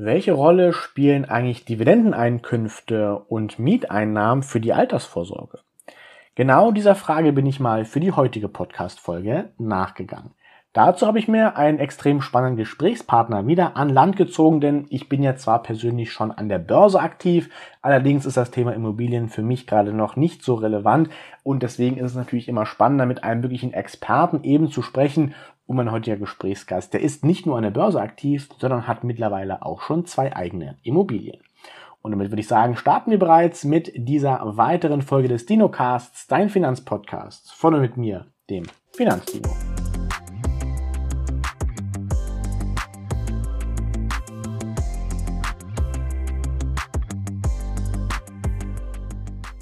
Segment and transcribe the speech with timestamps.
[0.00, 5.58] Welche Rolle spielen eigentlich Dividendeneinkünfte und Mieteinnahmen für die Altersvorsorge?
[6.36, 10.34] Genau dieser Frage bin ich mal für die heutige Podcast-Folge nachgegangen.
[10.72, 15.20] Dazu habe ich mir einen extrem spannenden Gesprächspartner wieder an Land gezogen, denn ich bin
[15.24, 17.50] ja zwar persönlich schon an der Börse aktiv,
[17.82, 21.10] allerdings ist das Thema Immobilien für mich gerade noch nicht so relevant
[21.42, 25.34] und deswegen ist es natürlich immer spannender, mit einem wirklichen Experten eben zu sprechen.
[25.68, 29.66] Und mein heutiger Gesprächsgast, der ist nicht nur an der Börse aktiv, sondern hat mittlerweile
[29.66, 31.42] auch schon zwei eigene Immobilien.
[32.00, 36.48] Und damit würde ich sagen, starten wir bereits mit dieser weiteren Folge des DinoCasts, dein
[36.48, 39.50] Finanzpodcast, von und mit mir, dem Finanzdino.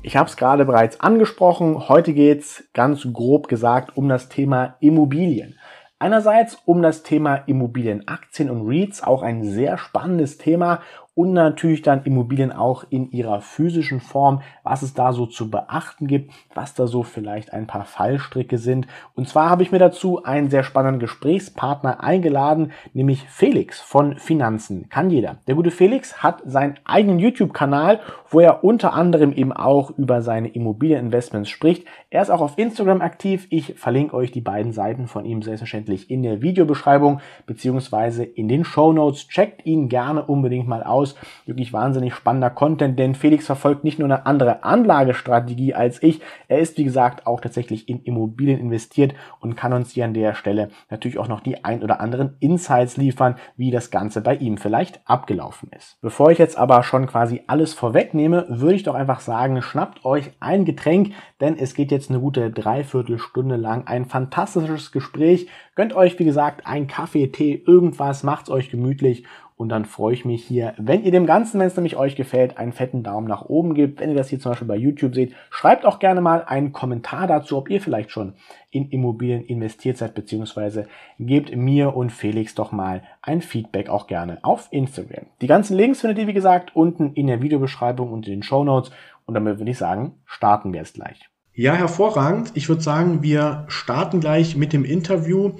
[0.05, 1.89] Ich habe es gerade bereits angesprochen.
[1.89, 5.59] Heute geht es ganz grob gesagt um das Thema Immobilien.
[5.99, 10.83] Einerseits um das Thema Immobilienaktien und REITs, auch ein sehr spannendes Thema
[11.17, 16.07] und natürlich dann Immobilien auch in ihrer physischen Form, was es da so zu beachten
[16.07, 18.87] gibt, was da so vielleicht ein paar Fallstricke sind.
[19.15, 24.91] Und zwar habe ich mir dazu einen sehr spannenden Gesprächspartner eingeladen, nämlich Felix von Finanzen.
[24.91, 25.39] Kann jeder.
[25.47, 30.49] Der gute Felix hat seinen eigenen YouTube-Kanal, wo er unter anderem eben auch über seine
[30.49, 31.87] Immobilieninvestments spricht.
[32.11, 33.47] Er ist auch auf Instagram aktiv.
[33.51, 38.65] Ich verlinke euch die beiden Seiten von ihm selbstverständlich in der Videobeschreibung beziehungsweise in den
[38.65, 39.29] Show Notes.
[39.29, 41.06] Checkt ihn gerne unbedingt mal aus.
[41.45, 46.21] Wirklich wahnsinnig spannender Content, denn Felix verfolgt nicht nur eine andere Anlagestrategie als ich.
[46.49, 50.35] Er ist, wie gesagt, auch tatsächlich in Immobilien investiert und kann uns hier an der
[50.35, 54.59] Stelle natürlich auch noch die ein oder anderen Insights liefern, wie das Ganze bei ihm
[54.59, 55.99] vielleicht abgelaufen ist.
[56.01, 60.33] Bevor ich jetzt aber schon quasi alles vorwegnehme, würde ich doch einfach sagen, schnappt euch
[60.41, 65.49] ein Getränk, denn es geht jetzt eine gute Dreiviertelstunde lang ein fantastisches Gespräch.
[65.75, 69.25] Gönnt euch, wie gesagt, ein Kaffee, Tee, irgendwas, macht's euch gemütlich
[69.57, 72.59] und dann freue ich mich hier, wenn ihr dem Ganzen, wenn es nämlich euch gefällt,
[72.59, 74.01] einen fetten Daumen nach oben gebt.
[74.01, 77.27] Wenn ihr das hier zum Beispiel bei YouTube seht, schreibt auch gerne mal einen Kommentar
[77.27, 78.35] dazu, ob ihr vielleicht schon
[78.71, 80.89] in Immobilien investiert seid, beziehungsweise
[81.19, 85.25] gebt mir und Felix doch mal ein Feedback auch gerne auf Instagram.
[85.41, 88.63] Die ganzen Links findet ihr, wie gesagt, unten in der Videobeschreibung und in den Show
[88.63, 88.91] Notes.
[89.25, 91.31] Und damit würde ich sagen, starten wir jetzt gleich.
[91.55, 92.51] Ja, hervorragend.
[92.53, 95.53] Ich würde sagen, wir starten gleich mit dem Interview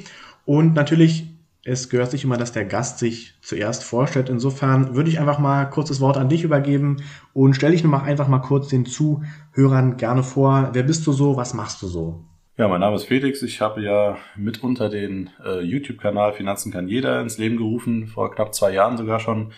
[0.45, 1.36] und natürlich
[1.67, 4.29] es gehört sich immer, dass der Gast sich zuerst vorstellt.
[4.29, 8.03] Insofern würde ich einfach mal kurz das Wort an dich übergeben und stelle dich noch
[8.05, 10.71] einfach mal kurz den Zuhörern gerne vor.
[10.73, 11.37] Wer bist du so?
[11.37, 12.25] Was machst du so?
[12.57, 13.43] Ja, mein Name ist Felix.
[13.43, 18.55] Ich habe ja mitunter den äh, YouTube-Kanal Finanzen kann jeder ins Leben gerufen, vor knapp
[18.55, 19.53] zwei Jahren sogar schon.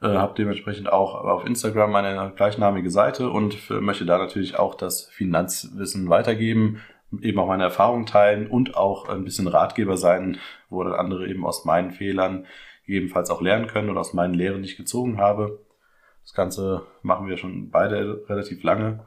[0.00, 5.06] Äh, habe dementsprechend auch auf Instagram eine gleichnamige Seite und möchte da natürlich auch das
[5.06, 6.80] Finanzwissen weitergeben,
[7.20, 10.38] eben auch meine Erfahrungen teilen und auch ein bisschen Ratgeber sein,
[10.68, 12.46] wo dann andere eben aus meinen Fehlern
[12.86, 15.64] gegebenenfalls auch lernen können oder aus meinen Lehren, die ich gezogen habe.
[16.22, 19.06] Das Ganze machen wir schon beide relativ lange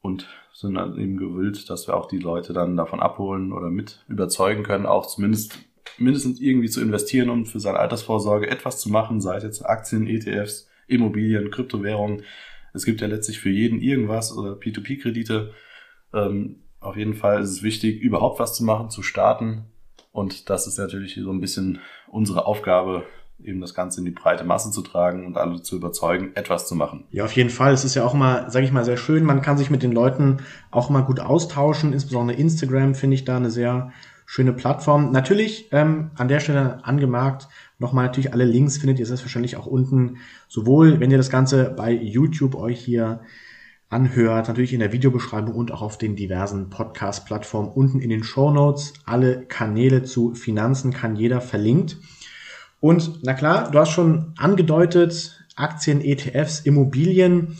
[0.00, 4.04] und sind dann eben gewillt, dass wir auch die Leute dann davon abholen oder mit
[4.08, 5.58] überzeugen können, auch zumindest
[5.98, 10.06] mindestens irgendwie zu investieren und für seine Altersvorsorge etwas zu machen, sei es jetzt Aktien,
[10.06, 12.22] ETFs, Immobilien, Kryptowährungen.
[12.72, 15.52] Es gibt ja letztlich für jeden irgendwas oder P2P-Kredite.
[16.12, 19.64] Ähm, auf jeden Fall ist es wichtig, überhaupt was zu machen, zu starten.
[20.12, 23.04] Und das ist natürlich so ein bisschen unsere Aufgabe,
[23.42, 26.76] eben das Ganze in die breite Masse zu tragen und alle zu überzeugen, etwas zu
[26.76, 27.04] machen.
[27.10, 27.72] Ja, auf jeden Fall.
[27.72, 29.24] Es ist ja auch mal, sage ich mal, sehr schön.
[29.24, 30.38] Man kann sich mit den Leuten
[30.70, 31.92] auch mal gut austauschen.
[31.92, 33.92] Insbesondere Instagram finde ich da eine sehr
[34.26, 35.10] schöne Plattform.
[35.10, 40.18] Natürlich ähm, an der Stelle angemerkt, nochmal natürlich alle Links findet ihr selbstverständlich auch unten.
[40.48, 43.20] Sowohl, wenn ihr das Ganze bei YouTube euch hier
[43.94, 48.50] anhört, natürlich in der Videobeschreibung und auch auf den diversen Podcast-Plattformen unten in den Show
[48.50, 48.92] Notes.
[49.06, 51.98] Alle Kanäle zu Finanzen kann jeder verlinkt.
[52.80, 57.56] Und na klar, du hast schon angedeutet, Aktien, ETFs, Immobilien.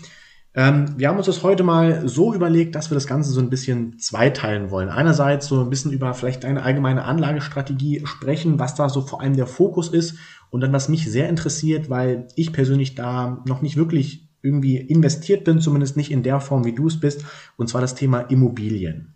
[0.57, 3.49] Ähm, wir haben uns das heute mal so überlegt, dass wir das Ganze so ein
[3.49, 4.89] bisschen zweiteilen wollen.
[4.89, 9.37] Einerseits so ein bisschen über vielleicht deine allgemeine Anlagestrategie sprechen, was da so vor allem
[9.37, 10.17] der Fokus ist.
[10.51, 15.45] Und dann, was mich sehr interessiert, weil ich persönlich da noch nicht wirklich irgendwie investiert
[15.45, 17.25] bin, zumindest nicht in der Form, wie du es bist,
[17.57, 19.15] und zwar das Thema Immobilien.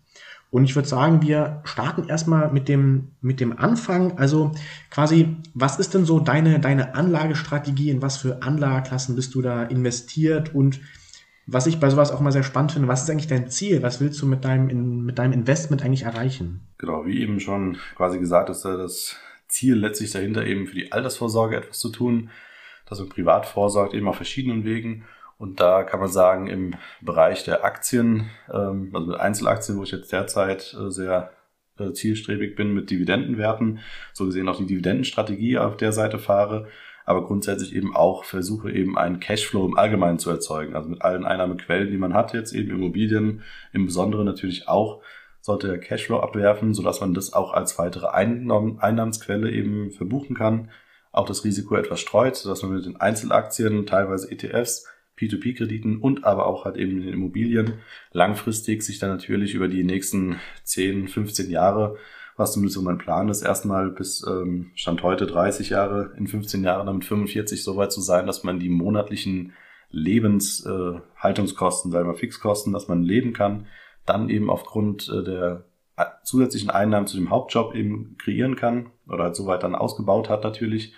[0.51, 4.17] Und ich würde sagen, wir starten erstmal mit dem, mit dem Anfang.
[4.17, 4.51] Also
[4.89, 7.91] quasi, was ist denn so deine, deine Anlagestrategie?
[7.91, 10.55] In was für Anlageklassen bist du da investiert?
[10.55, 10.79] Und
[11.45, 13.83] was ich bei sowas auch mal sehr spannend finde, was ist eigentlich dein Ziel?
[13.83, 16.61] Was willst du mit deinem, mit deinem Investment eigentlich erreichen?
[16.79, 19.17] Genau, wie eben schon quasi gesagt, ist das
[19.47, 22.31] Ziel letztlich dahinter eben für die Altersvorsorge etwas zu tun,
[22.87, 25.03] dass man privat vorsorgt, eben auf verschiedenen Wegen
[25.39, 29.91] und da kann man sagen, im Bereich der Aktien, ähm, also mit Einzelaktien, wo ich
[29.91, 31.31] jetzt derzeit äh, sehr
[31.79, 33.79] äh, zielstrebig bin mit Dividendenwerten,
[34.13, 36.67] so gesehen auch die Dividendenstrategie auf der Seite fahre,
[37.05, 40.75] aber grundsätzlich eben auch versuche eben einen Cashflow im Allgemeinen zu erzeugen.
[40.75, 45.01] Also mit allen Einnahmequellen, die man hat, jetzt eben Immobilien, im Besonderen natürlich auch,
[45.39, 50.69] sollte der Cashflow abwerfen, sodass man das auch als weitere Einnahmensquelle eben verbuchen kann.
[51.13, 54.85] Auch das Risiko etwas streut, sodass man mit den Einzelaktien, teilweise ETFs,
[55.19, 57.73] P2P-Krediten und aber auch halt eben den Immobilien
[58.11, 61.97] langfristig sich dann natürlich über die nächsten 10, 15 Jahre
[62.39, 66.63] was zumindest so mein Plan ist, erstmal bis ähm, Stand heute 30 Jahre, in 15
[66.63, 69.51] Jahren damit 45 so weit zu sein, dass man die monatlichen
[69.91, 73.67] Lebenshaltungskosten, äh, sagen wir Fixkosten, dass man leben kann,
[74.05, 75.65] dann eben aufgrund äh, der
[75.97, 80.45] äh, zusätzlichen Einnahmen zu dem Hauptjob eben kreieren kann oder halt soweit dann ausgebaut hat
[80.45, 80.93] natürlich,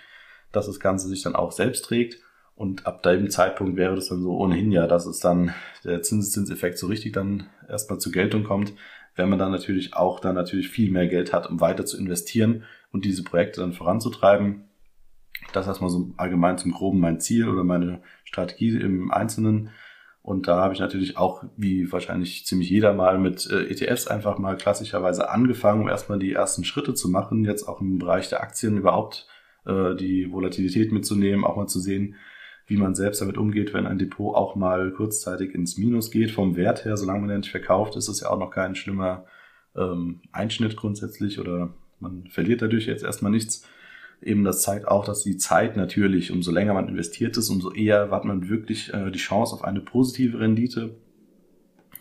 [0.52, 2.18] dass das Ganze sich dann auch selbst trägt.
[2.54, 5.54] Und ab dem Zeitpunkt wäre das dann so ohnehin ja, dass es dann
[5.84, 8.74] der Zinseszinseffekt so richtig dann erstmal zur Geltung kommt,
[9.16, 12.64] wenn man dann natürlich auch dann natürlich viel mehr Geld hat, um weiter zu investieren
[12.92, 14.64] und diese Projekte dann voranzutreiben.
[15.52, 19.70] Das erstmal so allgemein zum Groben mein Ziel oder meine Strategie im Einzelnen.
[20.22, 24.38] Und da habe ich natürlich auch, wie wahrscheinlich ziemlich jeder mal, mit äh, ETFs einfach
[24.38, 28.40] mal klassischerweise angefangen, um erstmal die ersten Schritte zu machen, jetzt auch im Bereich der
[28.40, 29.26] Aktien überhaupt
[29.66, 32.14] äh, die Volatilität mitzunehmen, auch mal zu sehen,
[32.72, 36.30] wie man selbst damit umgeht, wenn ein Depot auch mal kurzzeitig ins Minus geht.
[36.30, 39.26] Vom Wert her, solange man den nicht verkauft, ist es ja auch noch kein schlimmer
[39.76, 43.68] ähm, Einschnitt grundsätzlich oder man verliert dadurch jetzt erstmal nichts.
[44.22, 48.10] Eben das zeigt auch, dass die Zeit natürlich, umso länger man investiert ist, umso eher
[48.10, 50.94] hat man wirklich äh, die Chance auf eine positive Rendite.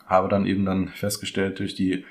[0.05, 2.05] Habe dann eben dann festgestellt, durch die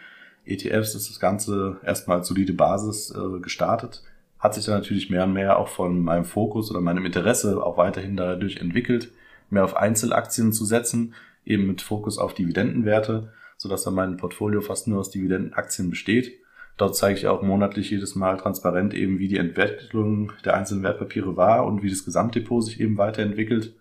[0.44, 4.02] ETFs ist das Ganze erstmal als solide Basis äh, gestartet
[4.40, 7.76] hat sich dann natürlich mehr und mehr auch von meinem Fokus oder meinem Interesse auch
[7.76, 9.12] weiterhin dadurch entwickelt,
[9.50, 11.14] mehr auf Einzelaktien zu setzen,
[11.44, 16.38] eben mit Fokus auf Dividendenwerte, sodass dann mein Portfolio fast nur aus Dividendenaktien besteht.
[16.78, 21.36] Dort zeige ich auch monatlich jedes Mal transparent eben, wie die Entwicklung der einzelnen Wertpapiere
[21.36, 23.74] war und wie das Gesamtdepot sich eben weiterentwickelt.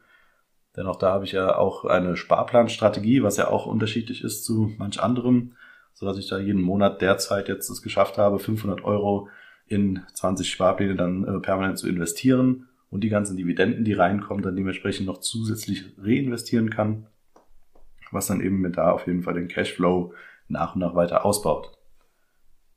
[0.75, 4.73] Denn auch da habe ich ja auch eine Sparplanstrategie, was ja auch unterschiedlich ist zu
[4.77, 5.53] manch anderem,
[5.94, 9.29] so dass ich da jeden Monat derzeit jetzt es geschafft habe, 500 Euro
[9.69, 14.56] in 20 Sparpläne dann äh, permanent zu investieren und die ganzen Dividenden, die reinkommen, dann
[14.56, 17.06] dementsprechend noch zusätzlich reinvestieren kann,
[18.12, 20.13] was dann eben mit da auf jeden Fall den Cashflow
[20.48, 21.77] nach und nach weiter ausbaut.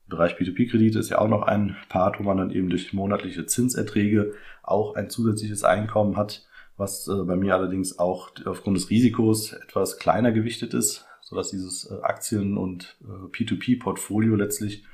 [0.05, 3.47] Im Bereich P2P-Kredite ist ja auch noch ein Part, wo man dann eben durch monatliche
[3.47, 6.47] Zinserträge auch ein zusätzliches Einkommen hat,
[6.77, 11.91] was äh, bei mir allerdings auch aufgrund des Risikos etwas kleiner gewichtet ist, sodass dieses
[11.91, 14.85] äh, Aktien- und äh, P2P-Portfolio letztlich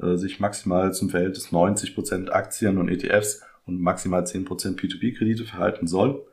[0.00, 4.46] äh, sich maximal zum Verhältnis 90% Aktien und ETFs und maximal 10%
[4.78, 6.24] P2P-Kredite verhalten soll.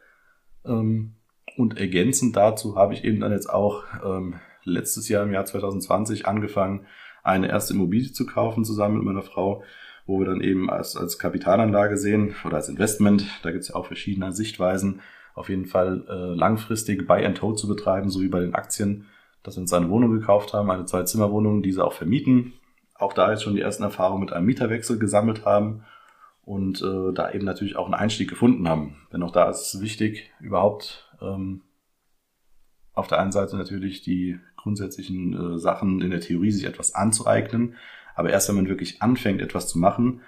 [0.65, 1.13] Ähm,
[1.57, 6.25] und ergänzend dazu habe ich eben dann jetzt auch ähm, letztes Jahr im Jahr 2020
[6.25, 6.85] angefangen,
[7.23, 9.63] eine erste Immobilie zu kaufen zusammen mit meiner Frau,
[10.05, 13.75] wo wir dann eben als, als Kapitalanlage sehen oder als Investment, da gibt es ja
[13.75, 15.01] auch verschiedene Sichtweisen,
[15.35, 19.05] auf jeden Fall äh, langfristig Buy and Hold zu betreiben, so wie bei den Aktien,
[19.41, 22.53] dass wir uns eine Wohnung gekauft haben, eine Zwei-Zimmer-Wohnung, diese auch vermieten,
[23.03, 25.83] auch da jetzt schon die ersten Erfahrungen mit einem Mieterwechsel gesammelt haben
[26.43, 28.95] und äh, da eben natürlich auch einen Einstieg gefunden haben.
[29.11, 31.61] Denn auch da ist es wichtig, überhaupt ähm,
[32.93, 37.75] auf der einen Seite natürlich die grundsätzlichen äh, Sachen in der Theorie sich etwas anzueignen,
[38.15, 40.21] aber erst wenn man wirklich anfängt, etwas zu machen,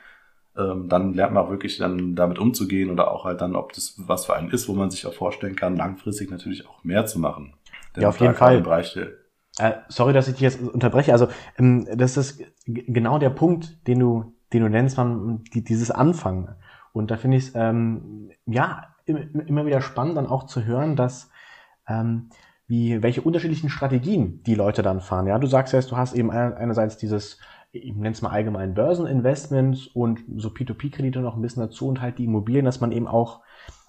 [0.58, 3.96] ähm, dann lernt man auch wirklich dann damit umzugehen oder auch halt dann, ob das
[3.98, 7.20] was für einen ist, wo man sich auch vorstellen kann, langfristig natürlich auch mehr zu
[7.20, 7.54] machen.
[7.96, 8.62] Denn ja, auf jeden Fall.
[8.62, 9.25] Bereich der
[9.60, 11.14] äh, sorry, dass ich dich jetzt unterbreche.
[11.14, 15.92] Also ähm, das ist genau der Punkt, den du, den du nennst, man, die, dieses
[15.92, 16.50] Anfangen.
[16.94, 21.30] Und da finde ich es ähm, ja immer wieder spannend, dann auch zu hören, dass
[21.88, 22.30] ähm,
[22.68, 25.28] wie welche unterschiedlichen Strategien die Leute dann fahren.
[25.28, 27.40] Ja, du sagst ja, du hast eben einerseits dieses
[27.76, 32.18] ich nenne es mal allgemein Börseninvestments und so P2P-Kredite noch ein bisschen dazu und halt
[32.18, 33.42] die Immobilien, dass man eben auch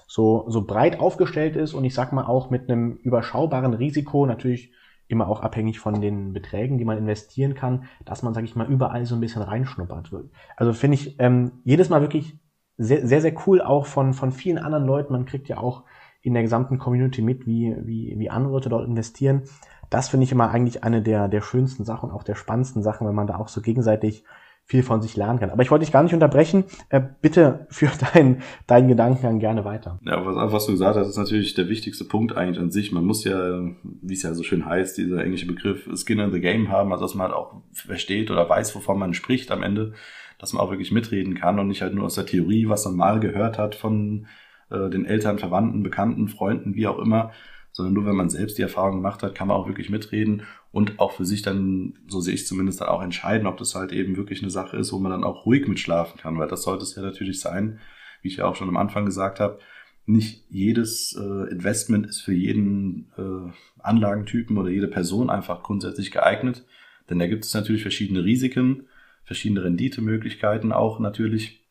[0.07, 4.73] so, so breit aufgestellt ist und ich sag mal auch mit einem überschaubaren Risiko natürlich
[5.09, 8.67] immer auch abhängig von den Beträgen, die man investieren kann, dass man, sage ich mal,
[8.67, 10.11] überall so ein bisschen reinschnuppert.
[10.57, 12.39] Also finde ich ähm, jedes Mal wirklich
[12.77, 15.13] sehr, sehr, sehr cool auch von, von vielen anderen Leuten.
[15.13, 15.85] Man kriegt ja auch
[16.23, 19.43] in der gesamten Community mit, wie, wie, wie andere Leute dort investieren.
[19.91, 23.15] Das finde ich immer eigentlich eine der, der schönsten Sachen, auch der spannendsten Sachen, wenn
[23.15, 24.25] man da auch so gegenseitig
[24.69, 25.51] viel von sich lernen kann.
[25.51, 26.65] Aber ich wollte dich gar nicht unterbrechen.
[26.89, 30.01] Äh, bitte führ deinen deinen Gedankengang gerne weiter.
[30.05, 32.91] Ja, was, was du gesagt hast, ist natürlich der wichtigste Punkt eigentlich an sich.
[32.91, 36.41] Man muss ja, wie es ja so schön heißt, dieser englische Begriff Skin in the
[36.41, 39.93] Game haben, also dass man halt auch versteht oder weiß, wovon man spricht am Ende,
[40.39, 42.97] dass man auch wirklich mitreden kann und nicht halt nur aus der Theorie, was man
[42.97, 44.27] mal gehört hat von
[44.71, 47.31] äh, den Eltern, Verwandten, Bekannten, Freunden, wie auch immer,
[47.77, 50.99] sondern nur wenn man selbst die Erfahrung gemacht hat, kann man auch wirklich mitreden und
[50.99, 54.17] auch für sich dann, so sehe ich zumindest dann auch entscheiden, ob das halt eben
[54.17, 56.95] wirklich eine Sache ist, wo man dann auch ruhig mitschlafen kann, weil das sollte es
[56.95, 57.79] ja natürlich sein.
[58.23, 59.59] wie ich ja auch schon am Anfang gesagt habe,
[60.07, 63.53] nicht jedes äh, Investment ist für jeden äh,
[63.83, 66.65] Anlagentypen oder jede Person einfach grundsätzlich geeignet.
[67.11, 68.87] Denn da gibt es natürlich verschiedene Risiken,
[69.25, 71.66] verschiedene Renditemöglichkeiten auch natürlich.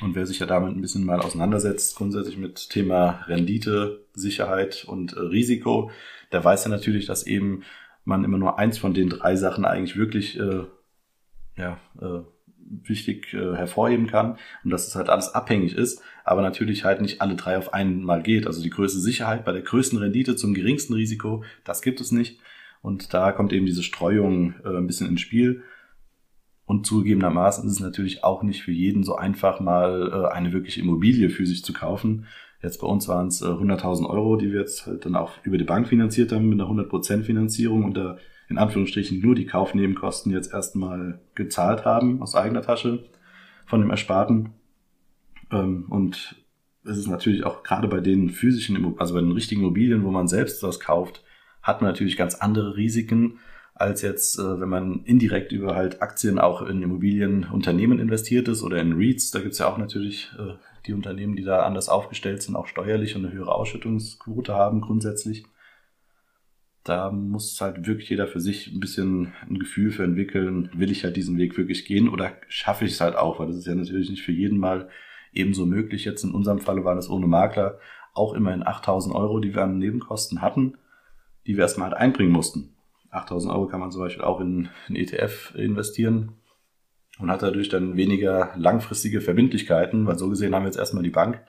[0.00, 5.12] Und wer sich ja damit ein bisschen mal auseinandersetzt, grundsätzlich mit Thema Rendite, Sicherheit und
[5.12, 5.90] äh, Risiko,
[6.32, 7.62] der weiß ja natürlich, dass eben
[8.04, 10.64] man immer nur eins von den drei Sachen eigentlich wirklich äh,
[11.56, 12.20] ja, äh,
[12.70, 17.20] wichtig äh, hervorheben kann und dass es halt alles abhängig ist, aber natürlich halt nicht
[17.20, 18.46] alle drei auf einmal geht.
[18.46, 22.40] Also die größte Sicherheit bei der größten Rendite zum geringsten Risiko, das gibt es nicht.
[22.82, 25.62] Und da kommt eben diese Streuung äh, ein bisschen ins Spiel.
[26.70, 30.80] Und zugegebenermaßen ist es natürlich auch nicht für jeden so einfach, mal äh, eine wirkliche
[30.80, 32.26] Immobilie für sich zu kaufen.
[32.62, 35.58] Jetzt bei uns waren es äh, 100.000 Euro, die wir jetzt halt dann auch über
[35.58, 40.30] die Bank finanziert haben mit einer 100% Finanzierung und da in Anführungsstrichen nur die Kaufnebenkosten
[40.30, 43.02] jetzt erstmal gezahlt haben aus eigener Tasche
[43.66, 44.50] von dem Ersparten.
[45.50, 46.36] Ähm, und
[46.84, 50.28] es ist natürlich auch gerade bei den physischen, also bei den richtigen Immobilien, wo man
[50.28, 51.24] selbst was kauft,
[51.62, 53.40] hat man natürlich ganz andere Risiken
[53.80, 58.78] als jetzt, äh, wenn man indirekt über halt Aktien auch in Immobilienunternehmen investiert ist oder
[58.80, 59.30] in REITs.
[59.30, 60.54] Da gibt's ja auch natürlich äh,
[60.86, 65.44] die Unternehmen, die da anders aufgestellt sind, auch steuerlich und eine höhere Ausschüttungsquote haben grundsätzlich.
[66.84, 71.04] Da muss halt wirklich jeder für sich ein bisschen ein Gefühl für entwickeln, will ich
[71.04, 73.74] halt diesen Weg wirklich gehen oder schaffe ich es halt auch, weil das ist ja
[73.74, 74.88] natürlich nicht für jeden mal
[75.32, 76.04] ebenso möglich.
[76.04, 77.78] Jetzt in unserem Falle war das ohne Makler
[78.12, 80.74] auch immerhin 8000 Euro, die wir an Nebenkosten hatten,
[81.46, 82.74] die wir erstmal halt einbringen mussten.
[83.10, 86.32] 8000 Euro kann man zum Beispiel auch in einen ETF investieren
[87.18, 91.10] und hat dadurch dann weniger langfristige Verbindlichkeiten, weil so gesehen haben wir jetzt erstmal die
[91.10, 91.42] Bank,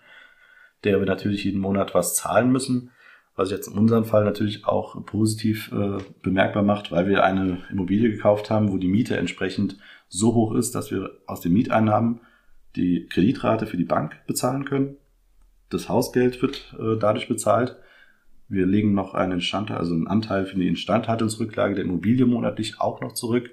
[0.84, 2.92] der wir natürlich jeden Monat was zahlen müssen,
[3.36, 8.12] was jetzt in unserem Fall natürlich auch positiv äh, bemerkbar macht, weil wir eine Immobilie
[8.12, 9.78] gekauft haben, wo die Miete entsprechend
[10.10, 12.22] so hoch ist, dass wir aus den Mieteinnahmen
[12.76, 14.98] die Kreditrate für die Bank bezahlen können.
[15.70, 17.78] Das Hausgeld wird äh, dadurch bezahlt.
[18.52, 23.00] Wir legen noch einen Instand, also einen Anteil für die Instandhaltungsrücklage der Immobilie monatlich auch
[23.00, 23.50] noch zurück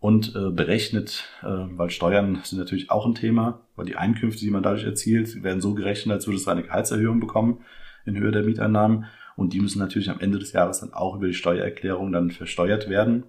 [0.00, 4.50] und äh, berechnet, äh, weil Steuern sind natürlich auch ein Thema, weil die Einkünfte, die
[4.50, 7.60] man dadurch erzielt, werden so gerechnet, als würde es eine Gehaltserhöhung bekommen
[8.04, 9.04] in Höhe der Mieteinnahmen
[9.36, 12.88] und die müssen natürlich am Ende des Jahres dann auch über die Steuererklärung dann versteuert
[12.90, 13.26] werden,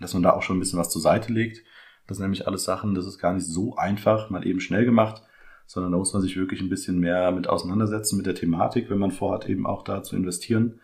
[0.00, 1.62] dass man da auch schon ein bisschen was zur Seite legt.
[2.08, 5.22] Das sind nämlich alles Sachen, das ist gar nicht so einfach, mal eben schnell gemacht,
[5.66, 8.98] sondern da muss man sich wirklich ein bisschen mehr mit auseinandersetzen mit der Thematik, wenn
[8.98, 10.80] man vorhat, eben auch da zu investieren,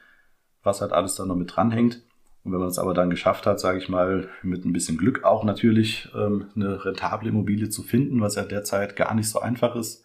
[0.62, 2.02] was halt alles da noch mit dranhängt.
[2.44, 5.22] Und wenn man es aber dann geschafft hat, sage ich mal, mit ein bisschen Glück
[5.22, 9.76] auch natürlich ähm, eine rentable Immobilie zu finden, was ja derzeit gar nicht so einfach
[9.76, 10.04] ist,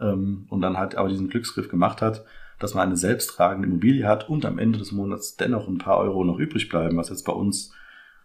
[0.00, 2.24] ähm, und dann halt aber diesen Glücksgriff gemacht hat,
[2.58, 6.24] dass man eine selbsttragende Immobilie hat und am Ende des Monats dennoch ein paar Euro
[6.24, 7.72] noch übrig bleiben, was jetzt bei uns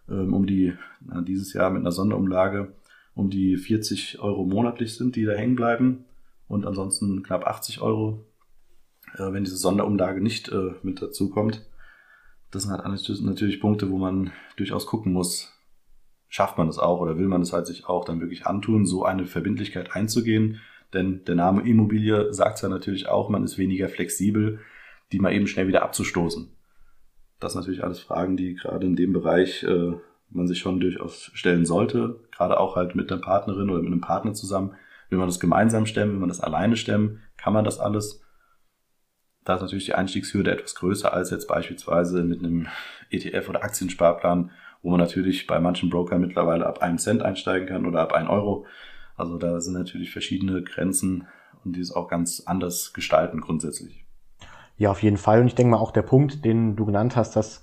[0.08, 0.74] ähm, um die,
[1.26, 2.72] dieses Jahr mit einer Sonderumlage
[3.14, 6.04] um die 40 Euro monatlich sind, die da hängen bleiben
[6.48, 8.24] und ansonsten knapp 80 Euro,
[9.14, 11.66] äh, wenn diese Sonderumlage nicht äh, mit dazu kommt
[12.52, 15.58] das sind halt natürlich Punkte, wo man durchaus gucken muss,
[16.28, 19.04] schafft man das auch oder will man es halt sich auch dann wirklich antun, so
[19.04, 20.60] eine Verbindlichkeit einzugehen.
[20.92, 24.60] Denn der Name Immobilie sagt ja natürlich auch, man ist weniger flexibel,
[25.10, 26.52] die mal eben schnell wieder abzustoßen.
[27.40, 29.92] Das sind natürlich alles Fragen, die gerade in dem Bereich äh,
[30.34, 32.20] man sich schon durchaus stellen sollte.
[32.30, 34.74] Gerade auch halt mit einer Partnerin oder mit einem Partner zusammen.
[35.10, 38.22] Will man das gemeinsam stemmen, will man das alleine stemmen, kann man das alles?
[39.44, 42.68] da ist natürlich die Einstiegshürde etwas größer als jetzt beispielsweise mit einem
[43.10, 44.50] ETF oder Aktiensparplan,
[44.82, 48.28] wo man natürlich bei manchen Brokern mittlerweile ab einem Cent einsteigen kann oder ab ein
[48.28, 48.66] Euro.
[49.16, 51.26] Also da sind natürlich verschiedene Grenzen
[51.64, 54.04] und die es auch ganz anders gestalten grundsätzlich.
[54.76, 55.40] Ja, auf jeden Fall.
[55.40, 57.61] Und ich denke mal auch der Punkt, den du genannt hast, dass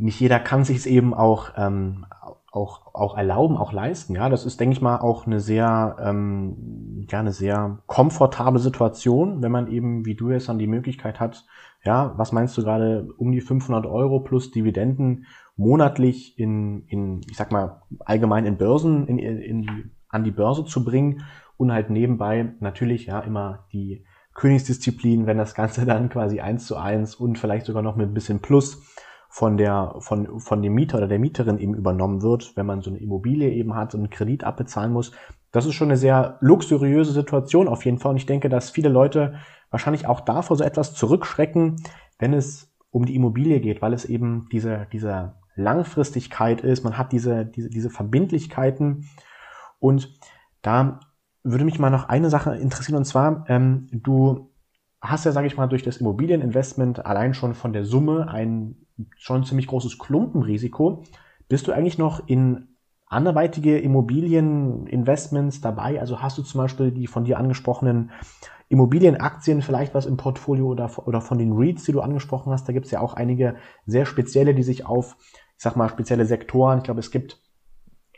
[0.00, 2.06] nicht jeder kann sich es eben auch ähm,
[2.52, 4.14] auch, auch erlauben, auch leisten.
[4.14, 9.42] Ja, das ist, denke ich mal, auch eine sehr, ähm, ja, eine sehr komfortable Situation,
[9.42, 11.44] wenn man eben, wie du es dann die Möglichkeit hat,
[11.84, 15.26] ja, was meinst du gerade, um die 500 Euro plus Dividenden
[15.56, 20.84] monatlich in, in ich sag mal, allgemein in Börsen, in, in an die Börse zu
[20.84, 21.22] bringen
[21.56, 24.04] und halt nebenbei natürlich, ja, immer die
[24.34, 28.14] Königsdisziplin, wenn das Ganze dann quasi eins zu eins und vielleicht sogar noch mit ein
[28.14, 28.82] bisschen Plus
[29.32, 32.90] von der, von, von dem Mieter oder der Mieterin eben übernommen wird, wenn man so
[32.90, 35.12] eine Immobilie eben hat und einen Kredit abbezahlen muss.
[35.52, 38.10] Das ist schon eine sehr luxuriöse Situation auf jeden Fall.
[38.10, 39.34] Und ich denke, dass viele Leute
[39.70, 41.76] wahrscheinlich auch davor so etwas zurückschrecken,
[42.18, 46.82] wenn es um die Immobilie geht, weil es eben diese, diese Langfristigkeit ist.
[46.82, 49.06] Man hat diese, diese, diese Verbindlichkeiten.
[49.78, 50.12] Und
[50.60, 50.98] da
[51.44, 54.49] würde mich mal noch eine Sache interessieren, und zwar, ähm, du
[55.00, 58.76] hast ja, sage ich mal, durch das Immobilieninvestment allein schon von der Summe ein
[59.16, 61.04] schon ziemlich großes Klumpenrisiko.
[61.48, 62.76] Bist du eigentlich noch in
[63.06, 66.00] anderweitige Immobilieninvestments dabei?
[66.00, 68.10] Also hast du zum Beispiel die von dir angesprochenen
[68.68, 72.68] Immobilienaktien vielleicht was im Portfolio oder, oder von den REITs, die du angesprochen hast?
[72.68, 75.16] Da gibt es ja auch einige sehr spezielle, die sich auf,
[75.56, 77.39] ich sag mal, spezielle Sektoren, ich glaube, es gibt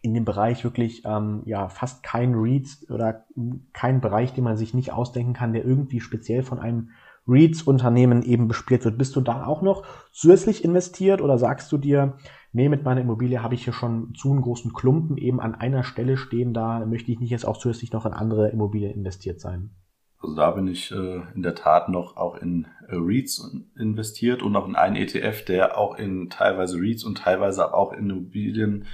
[0.03, 3.25] in dem Bereich wirklich ähm, ja fast kein REITs oder
[3.73, 6.91] kein Bereich, den man sich nicht ausdenken kann, der irgendwie speziell von einem
[7.27, 8.99] REITs-Unternehmen eben bespielt wird.
[8.99, 12.15] Bist du da auch noch zusätzlich investiert oder sagst du dir,
[12.53, 15.85] nee, mit meiner Immobilie habe ich hier schon zu einen großen Klumpen eben an einer
[15.85, 19.71] Stelle stehen, da möchte ich nicht jetzt auch zusätzlich noch in andere Immobilien investiert sein?
[20.19, 24.55] Also da bin ich äh, in der Tat noch auch in äh, REITs investiert und
[24.57, 28.87] auch in einen ETF, der auch in teilweise REITs und teilweise auch in Immobilienunternehmen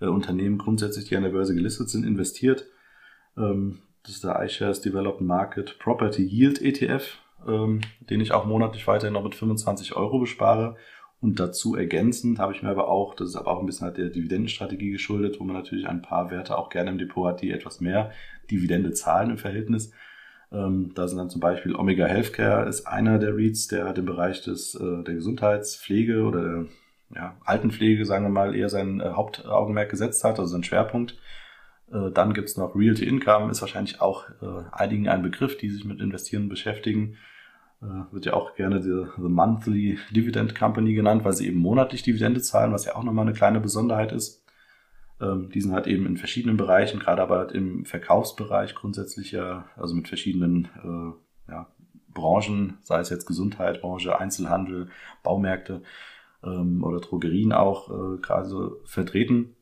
[0.00, 2.66] äh, grundsätzlich, die an der Börse gelistet sind, investiert.
[3.36, 8.86] Ähm, das ist der iShares Developed Market Property Yield ETF ähm, den ich auch monatlich
[8.86, 10.76] weiterhin noch mit 25 Euro bespare.
[11.20, 13.98] Und dazu ergänzend habe ich mir aber auch, das ist aber auch ein bisschen halt
[13.98, 17.50] der Dividendenstrategie geschuldet, wo man natürlich ein paar Werte auch gerne im Depot hat, die
[17.50, 18.10] etwas mehr
[18.50, 19.92] Dividende zahlen im Verhältnis.
[20.50, 24.06] Ähm, da sind dann zum Beispiel Omega Healthcare ist einer der REITs, der hat im
[24.06, 26.66] Bereich des, äh, der Gesundheitspflege oder der
[27.14, 31.16] ja, Altenpflege, sagen wir mal, eher sein äh, Hauptaugenmerk gesetzt hat, also sein Schwerpunkt.
[31.92, 35.84] Äh, dann gibt's noch Realty Income, ist wahrscheinlich auch äh, einigen ein Begriff, die sich
[35.84, 37.16] mit Investieren beschäftigen.
[37.82, 42.02] Äh, wird ja auch gerne die, the Monthly Dividend Company genannt, weil sie eben monatlich
[42.02, 44.44] Dividende zahlen, was ja auch nochmal eine kleine Besonderheit ist.
[45.20, 49.64] Ähm, die sind halt eben in verschiedenen Bereichen, gerade aber halt im Verkaufsbereich grundsätzlich ja,
[49.76, 51.66] also mit verschiedenen äh, ja,
[52.14, 54.90] Branchen, sei es jetzt Gesundheit, Branche, Einzelhandel,
[55.22, 55.82] Baumärkte
[56.44, 59.56] ähm, oder Drogerien auch äh, gerade so vertreten.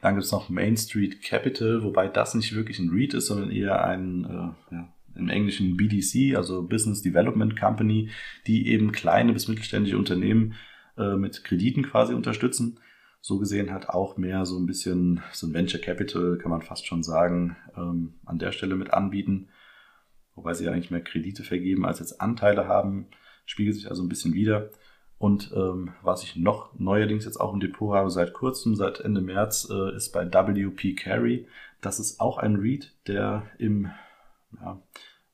[0.00, 3.50] Dann gibt es noch Main Street Capital, wobei das nicht wirklich ein REIT ist, sondern
[3.50, 8.10] eher ein äh, ja, im Englischen BDC, also Business Development Company,
[8.46, 10.54] die eben kleine bis mittelständische Unternehmen
[10.96, 12.78] äh, mit Krediten quasi unterstützen.
[13.20, 16.86] So gesehen hat auch mehr so ein bisschen so ein Venture Capital, kann man fast
[16.86, 19.48] schon sagen, ähm, an der Stelle mit anbieten.
[20.36, 23.08] Wobei sie eigentlich mehr Kredite vergeben als jetzt Anteile haben,
[23.44, 24.70] spiegelt sich also ein bisschen wieder.
[25.18, 29.20] Und ähm, was ich noch neuerdings jetzt auch im Depot habe seit kurzem, seit Ende
[29.20, 31.46] März, äh, ist bei WP Carry.
[31.80, 33.90] Das ist auch ein REIT, der im
[34.60, 34.80] ja,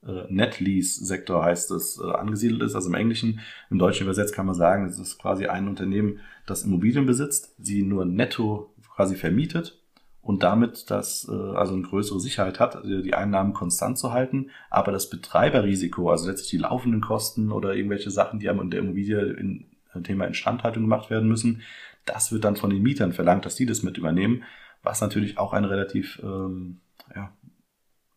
[0.07, 2.75] äh, Netlease-Sektor heißt es, äh, angesiedelt ist.
[2.75, 6.65] Also im Englischen, im Deutschen übersetzt kann man sagen, es ist quasi ein Unternehmen, das
[6.65, 9.81] Immobilien besitzt, sie nur netto quasi vermietet
[10.23, 14.93] und damit das äh, also eine größere Sicherheit hat, die Einnahmen konstant zu halten, aber
[14.93, 19.67] das Betreiberrisiko, also letztlich die laufenden Kosten oder irgendwelche Sachen, die am der Immobilie in
[20.03, 21.63] Thema Instandhaltung gemacht werden müssen.
[22.05, 24.43] Das wird dann von den Mietern verlangt, dass die das mit übernehmen,
[24.83, 26.81] was natürlich auch eine relativ ähm,
[27.15, 27.33] ja,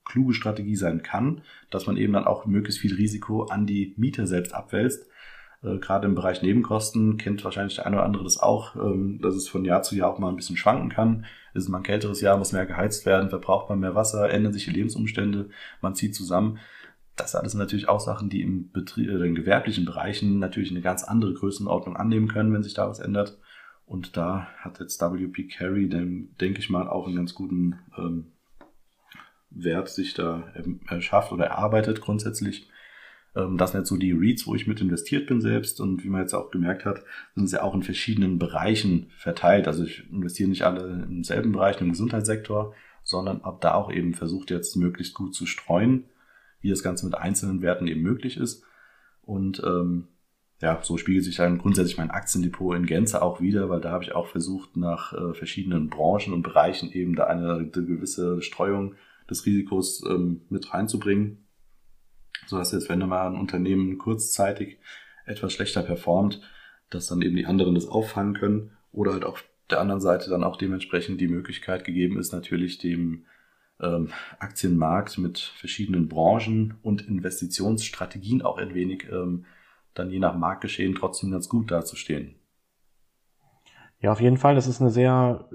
[0.06, 4.26] kluge Strategie sein kann, dass man eben dann auch möglichst viel Risiko an die Mieter
[4.26, 5.08] selbst abwälzt.
[5.64, 9.36] Äh, gerade im Bereich Nebenkosten kennt wahrscheinlich der eine oder andere das auch, ähm, dass
[9.36, 11.26] es von Jahr zu Jahr auch mal ein bisschen schwanken kann.
[11.54, 14.54] Ist es mal ein kälteres Jahr, muss mehr geheizt werden, verbraucht man mehr Wasser, ändern
[14.54, 15.50] sich die Lebensumstände,
[15.82, 16.60] man zieht zusammen
[17.18, 20.82] das alles sind natürlich auch Sachen, die im Betrieb, äh, in gewerblichen Bereichen natürlich eine
[20.82, 23.38] ganz andere Größenordnung annehmen können, wenn sich da was ändert.
[23.86, 28.28] Und da hat jetzt WP Carry, denke ich mal, auch einen ganz guten ähm,
[29.50, 30.54] Wert sich da
[30.88, 32.70] erschafft oder erarbeitet grundsätzlich.
[33.36, 35.80] Ähm, das sind jetzt so die REITs, wo ich mit investiert bin selbst.
[35.80, 37.04] Und wie man jetzt auch gemerkt hat,
[37.36, 39.68] sind sie auch in verschiedenen Bereichen verteilt.
[39.68, 44.14] Also ich investiere nicht alle im selben Bereich, im Gesundheitssektor, sondern habe da auch eben
[44.14, 46.04] versucht, jetzt möglichst gut zu streuen
[46.68, 48.66] wie das Ganze mit einzelnen Werten eben möglich ist.
[49.22, 50.10] Und ähm,
[50.62, 54.04] ja, so spiegelt sich dann grundsätzlich mein Aktiendepot in Gänze auch wieder, weil da habe
[54.04, 58.96] ich auch versucht, nach äh, verschiedenen Branchen und Bereichen eben da eine, eine gewisse Streuung
[59.30, 61.46] des Risikos ähm, mit reinzubringen.
[62.48, 64.78] So dass jetzt, wenn mal ein Unternehmen kurzzeitig
[65.26, 66.42] etwas schlechter performt,
[66.90, 70.44] dass dann eben die anderen das auffangen können oder halt auf der anderen Seite dann
[70.44, 73.26] auch dementsprechend die Möglichkeit gegeben ist, natürlich dem
[73.82, 74.10] ähm,
[74.40, 79.46] Aktienmarkt mit verschiedenen Branchen und Investitionsstrategien auch ein wenig ähm,
[79.94, 82.36] dann je nach Marktgeschehen trotzdem ganz gut dazustehen.
[84.00, 84.56] Ja, auf jeden Fall.
[84.56, 85.50] Das ist eine sehr,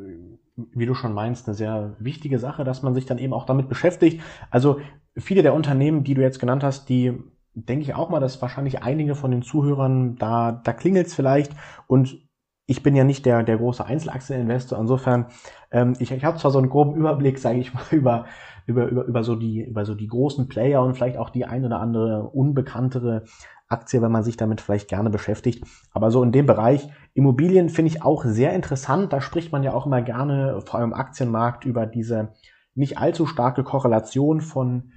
[0.57, 3.69] wie du schon meinst, eine sehr wichtige Sache, dass man sich dann eben auch damit
[3.69, 4.21] beschäftigt.
[4.51, 4.81] Also
[5.17, 7.13] viele der Unternehmen, die du jetzt genannt hast, die
[7.55, 11.53] denke ich auch mal, dass wahrscheinlich einige von den Zuhörern da, da klingelt es vielleicht
[11.87, 12.22] und
[12.67, 14.79] ich bin ja nicht der, der große Einzelaktieninvestor.
[14.79, 15.27] Insofern,
[15.71, 18.27] ähm, ich, ich habe zwar so einen groben Überblick, sage ich mal, über,
[18.67, 21.65] über, über, über, so die, über so die großen Player und vielleicht auch die ein
[21.65, 23.25] oder andere unbekanntere
[23.69, 25.65] Aktie, wenn man sich damit vielleicht gerne beschäftigt.
[25.93, 29.13] Aber so in dem Bereich Immobilien finde ich auch sehr interessant.
[29.13, 32.33] Da spricht man ja auch immer gerne, vor allem im Aktienmarkt, über diese
[32.75, 34.93] nicht allzu starke Korrelation von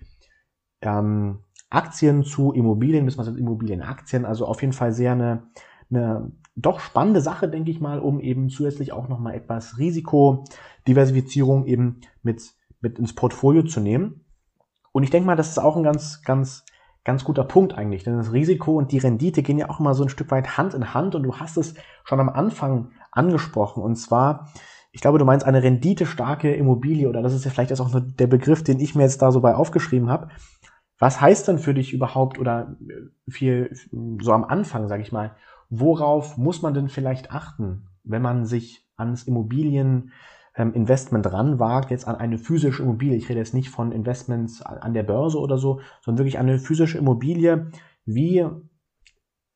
[0.82, 4.26] ähm, Aktien zu Immobilien, beziehungsweise Immobilienaktien.
[4.26, 5.48] Also auf jeden Fall sehr eine,
[5.90, 12.02] eine doch spannende Sache, denke ich mal, um eben zusätzlich auch nochmal etwas Risikodiversifizierung eben
[12.24, 14.26] mit, mit ins Portfolio zu nehmen.
[14.94, 16.66] Und ich denke mal, das ist auch ein ganz, ganz,
[17.04, 20.04] ganz guter Punkt eigentlich, denn das Risiko und die Rendite gehen ja auch immer so
[20.04, 23.98] ein Stück weit Hand in Hand und du hast es schon am Anfang angesprochen und
[23.98, 24.50] zwar,
[24.92, 28.28] ich glaube, du meinst eine renditestarke Immobilie oder das ist ja vielleicht auch nur der
[28.28, 30.30] Begriff, den ich mir jetzt da so bei aufgeschrieben habe.
[30.98, 32.78] Was heißt denn für dich überhaupt oder
[33.28, 33.76] viel
[34.22, 35.36] so am Anfang, sage ich mal,
[35.80, 40.12] worauf muss man denn vielleicht achten, wenn man sich ans Immobilien
[40.56, 43.18] ähm, ranwagt, jetzt an eine physische Immobilie.
[43.18, 46.98] Ich rede jetzt nicht von Investments an der Börse oder so, sondern wirklich eine physische
[46.98, 47.72] Immobilie.
[48.06, 48.46] Wie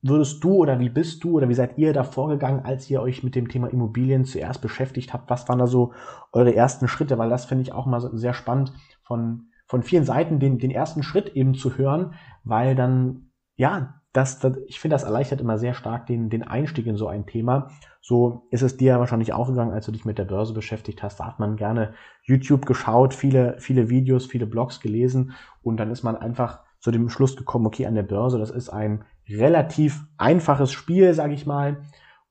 [0.01, 3.23] würdest du oder wie bist du oder wie seid ihr da vorgegangen, als ihr euch
[3.23, 5.29] mit dem Thema Immobilien zuerst beschäftigt habt?
[5.29, 5.93] Was waren da so
[6.31, 7.17] eure ersten Schritte?
[7.17, 11.03] Weil das finde ich auch mal sehr spannend von, von vielen Seiten den, den ersten
[11.03, 15.73] Schritt eben zu hören, weil dann, ja, das, das ich finde, das erleichtert immer sehr
[15.73, 17.71] stark den, den Einstieg in so ein Thema.
[18.01, 21.19] So ist es dir wahrscheinlich auch gegangen, als du dich mit der Börse beschäftigt hast.
[21.19, 25.31] Da hat man gerne YouTube geschaut, viele, viele Videos, viele Blogs gelesen
[25.63, 28.69] und dann ist man einfach zu dem Schluss gekommen, okay, an der Börse, das ist
[28.69, 31.81] ein relativ einfaches Spiel, sage ich mal.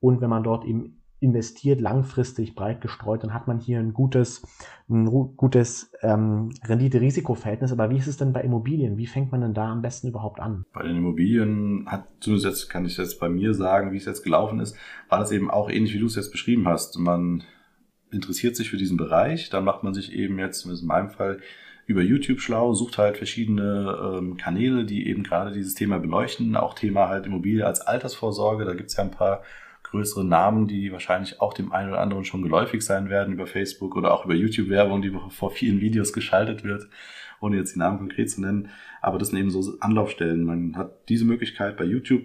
[0.00, 4.46] Und wenn man dort eben investiert, langfristig breit gestreut, dann hat man hier ein gutes,
[4.88, 7.72] ein gutes ähm, Rendite-Risiko-Verhältnis.
[7.72, 8.96] Aber wie ist es denn bei Immobilien?
[8.96, 10.64] Wie fängt man denn da am besten überhaupt an?
[10.72, 14.60] Bei den Immobilien hat zumindest kann ich jetzt bei mir sagen, wie es jetzt gelaufen
[14.60, 14.76] ist,
[15.08, 16.98] war das eben auch ähnlich, wie du es jetzt beschrieben hast.
[16.98, 17.42] Man
[18.10, 21.40] interessiert sich für diesen Bereich, dann macht man sich eben jetzt, zumindest in meinem Fall,
[21.86, 26.54] über YouTube schlau, sucht halt verschiedene ähm, Kanäle, die eben gerade dieses Thema beleuchten.
[26.54, 28.66] Auch Thema halt Immobilie als Altersvorsorge.
[28.66, 29.42] Da gibt's ja ein paar
[29.90, 33.96] größere Namen, die wahrscheinlich auch dem einen oder anderen schon geläufig sein werden über Facebook
[33.96, 36.88] oder auch über YouTube-Werbung, die vor vielen Videos geschaltet wird,
[37.40, 38.68] ohne jetzt die Namen konkret zu nennen.
[39.00, 40.44] Aber das sind eben so Anlaufstellen.
[40.44, 42.22] Man hat diese Möglichkeit bei YouTube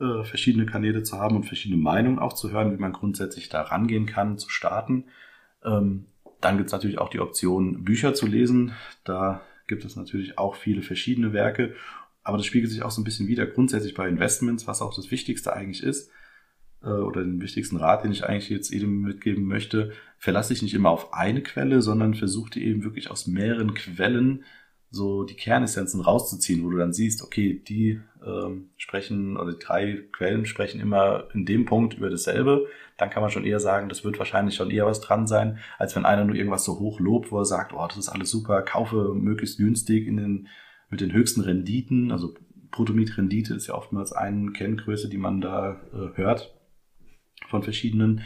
[0.00, 3.62] äh, verschiedene Kanäle zu haben und verschiedene Meinungen auch zu hören, wie man grundsätzlich da
[3.62, 5.04] rangehen kann, zu starten.
[5.64, 6.06] Ähm,
[6.40, 8.72] dann gibt es natürlich auch die Option, Bücher zu lesen.
[9.04, 11.74] Da gibt es natürlich auch viele verschiedene Werke.
[12.24, 15.10] Aber das spiegelt sich auch so ein bisschen wieder grundsätzlich bei Investments, was auch das
[15.10, 16.10] Wichtigste eigentlich ist
[16.90, 20.90] oder den wichtigsten Rat, den ich eigentlich jetzt jedem mitgeben möchte, verlasse dich nicht immer
[20.90, 24.44] auf eine Quelle, sondern versuch dir eben wirklich aus mehreren Quellen
[24.90, 30.04] so die Kernessenzen rauszuziehen, wo du dann siehst, okay, die ähm, sprechen oder die drei
[30.12, 32.66] Quellen sprechen immer in dem Punkt über dasselbe,
[32.96, 35.96] dann kann man schon eher sagen, das wird wahrscheinlich schon eher was dran sein, als
[35.96, 38.62] wenn einer nur irgendwas so hoch lobt, wo er sagt, oh, das ist alles super,
[38.62, 40.48] kaufe möglichst günstig in den,
[40.90, 42.34] mit den höchsten Renditen, also
[42.70, 46.53] Bruttomietrendite ist ja oftmals eine Kenngröße, die man da äh, hört
[47.48, 48.22] von verschiedenen.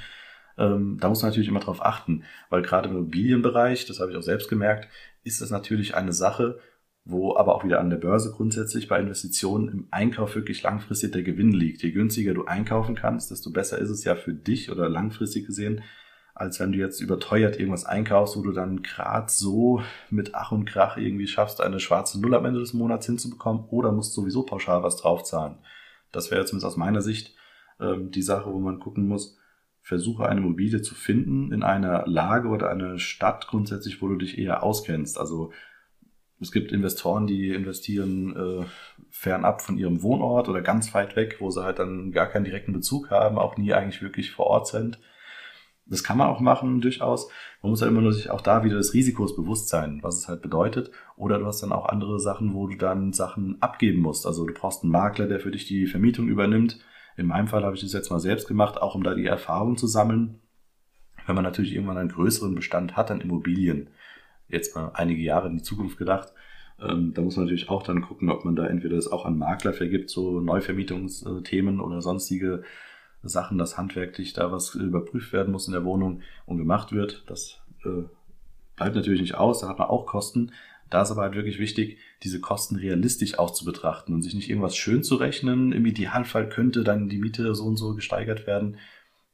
[0.56, 4.16] Ähm, da muss man natürlich immer drauf achten, weil gerade im Immobilienbereich, das habe ich
[4.16, 4.88] auch selbst gemerkt,
[5.22, 6.58] ist das natürlich eine Sache,
[7.04, 11.22] wo aber auch wieder an der Börse grundsätzlich bei Investitionen im Einkauf wirklich langfristig der
[11.22, 11.82] Gewinn liegt.
[11.82, 15.82] Je günstiger du einkaufen kannst, desto besser ist es ja für dich oder langfristig gesehen,
[16.34, 20.66] als wenn du jetzt überteuert irgendwas einkaufst, wo du dann gerade so mit Ach und
[20.66, 24.82] Krach irgendwie schaffst, eine schwarze Null am Ende des Monats hinzubekommen oder musst sowieso pauschal
[24.82, 25.56] was draufzahlen.
[26.12, 27.34] Das wäre zumindest aus meiner Sicht
[27.80, 29.38] ähm, die Sache, wo man gucken muss,
[29.82, 34.38] versuche eine Immobilie zu finden in einer Lage oder einer Stadt grundsätzlich, wo du dich
[34.38, 35.18] eher auskennst.
[35.18, 35.50] Also
[36.40, 38.64] es gibt Investoren, die investieren äh,
[39.10, 42.72] fernab von ihrem Wohnort oder ganz weit weg, wo sie halt dann gar keinen direkten
[42.72, 45.00] Bezug haben, auch nie eigentlich wirklich vor Ort sind.
[45.86, 47.30] Das kann man auch machen, durchaus.
[47.62, 50.28] Man muss halt immer nur sich auch da wieder des Risikos bewusst sein, was es
[50.28, 50.90] halt bedeutet.
[51.16, 54.26] Oder du hast dann auch andere Sachen, wo du dann Sachen abgeben musst.
[54.26, 56.78] Also du brauchst einen Makler, der für dich die Vermietung übernimmt.
[57.18, 59.76] In meinem Fall habe ich das jetzt mal selbst gemacht, auch um da die Erfahrung
[59.76, 60.38] zu sammeln.
[61.26, 63.90] Wenn man natürlich irgendwann einen größeren Bestand hat an Immobilien,
[64.48, 66.32] jetzt mal einige Jahre in die Zukunft gedacht,
[66.80, 69.36] ähm, da muss man natürlich auch dann gucken, ob man da entweder das auch an
[69.36, 72.62] Makler vergibt, so Neuvermietungsthemen oder sonstige
[73.24, 77.24] Sachen, dass handwerklich da was überprüft werden muss in der Wohnung und gemacht wird.
[77.26, 78.04] Das äh,
[78.76, 80.52] bleibt natürlich nicht aus, da hat man auch Kosten.
[80.90, 84.48] Da ist aber halt wirklich wichtig, diese Kosten realistisch auch zu betrachten und sich nicht
[84.48, 85.72] irgendwas schön zu rechnen.
[85.72, 88.78] Im Idealfall könnte dann die Miete so und so gesteigert werden.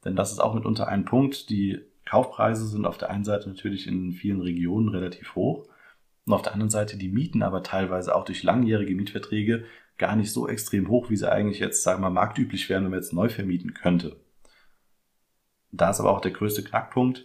[0.04, 1.48] Denn das ist auch mitunter ein Punkt.
[1.50, 5.66] Die Kaufpreise sind auf der einen Seite natürlich in vielen Regionen relativ hoch.
[6.26, 9.64] Und auf der anderen Seite die Mieten aber teilweise auch durch langjährige Mietverträge
[9.96, 13.00] gar nicht so extrem hoch, wie sie eigentlich jetzt, sagen wir marktüblich wären, wenn man
[13.00, 14.16] jetzt neu vermieten könnte.
[15.70, 17.24] Da ist aber auch der größte Knackpunkt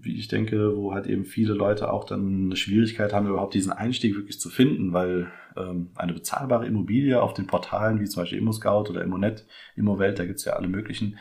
[0.00, 3.72] wie ich denke, wo halt eben viele Leute auch dann eine Schwierigkeit haben, überhaupt diesen
[3.72, 8.38] Einstieg wirklich zu finden, weil ähm, eine bezahlbare Immobilie auf den Portalen wie zum Beispiel
[8.38, 11.18] ImmoScout oder ImmoNet, ImmoWelt, da gibt's ja alle möglichen,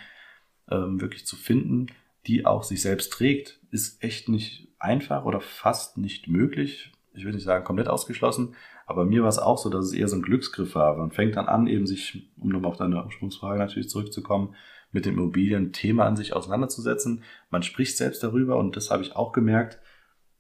[0.70, 1.88] ähm, wirklich zu finden,
[2.28, 6.92] die auch sich selbst trägt, ist echt nicht einfach oder fast nicht möglich.
[7.14, 10.08] Ich will nicht sagen komplett ausgeschlossen, aber mir war es auch so, dass es eher
[10.08, 10.98] so ein Glücksgriff war.
[10.98, 14.56] Man fängt dann an, eben sich, um nochmal auf deine Ursprungsfrage natürlich zurückzukommen,
[14.94, 17.24] mit dem Immobilienthema an sich auseinanderzusetzen.
[17.50, 19.80] Man spricht selbst darüber und das habe ich auch gemerkt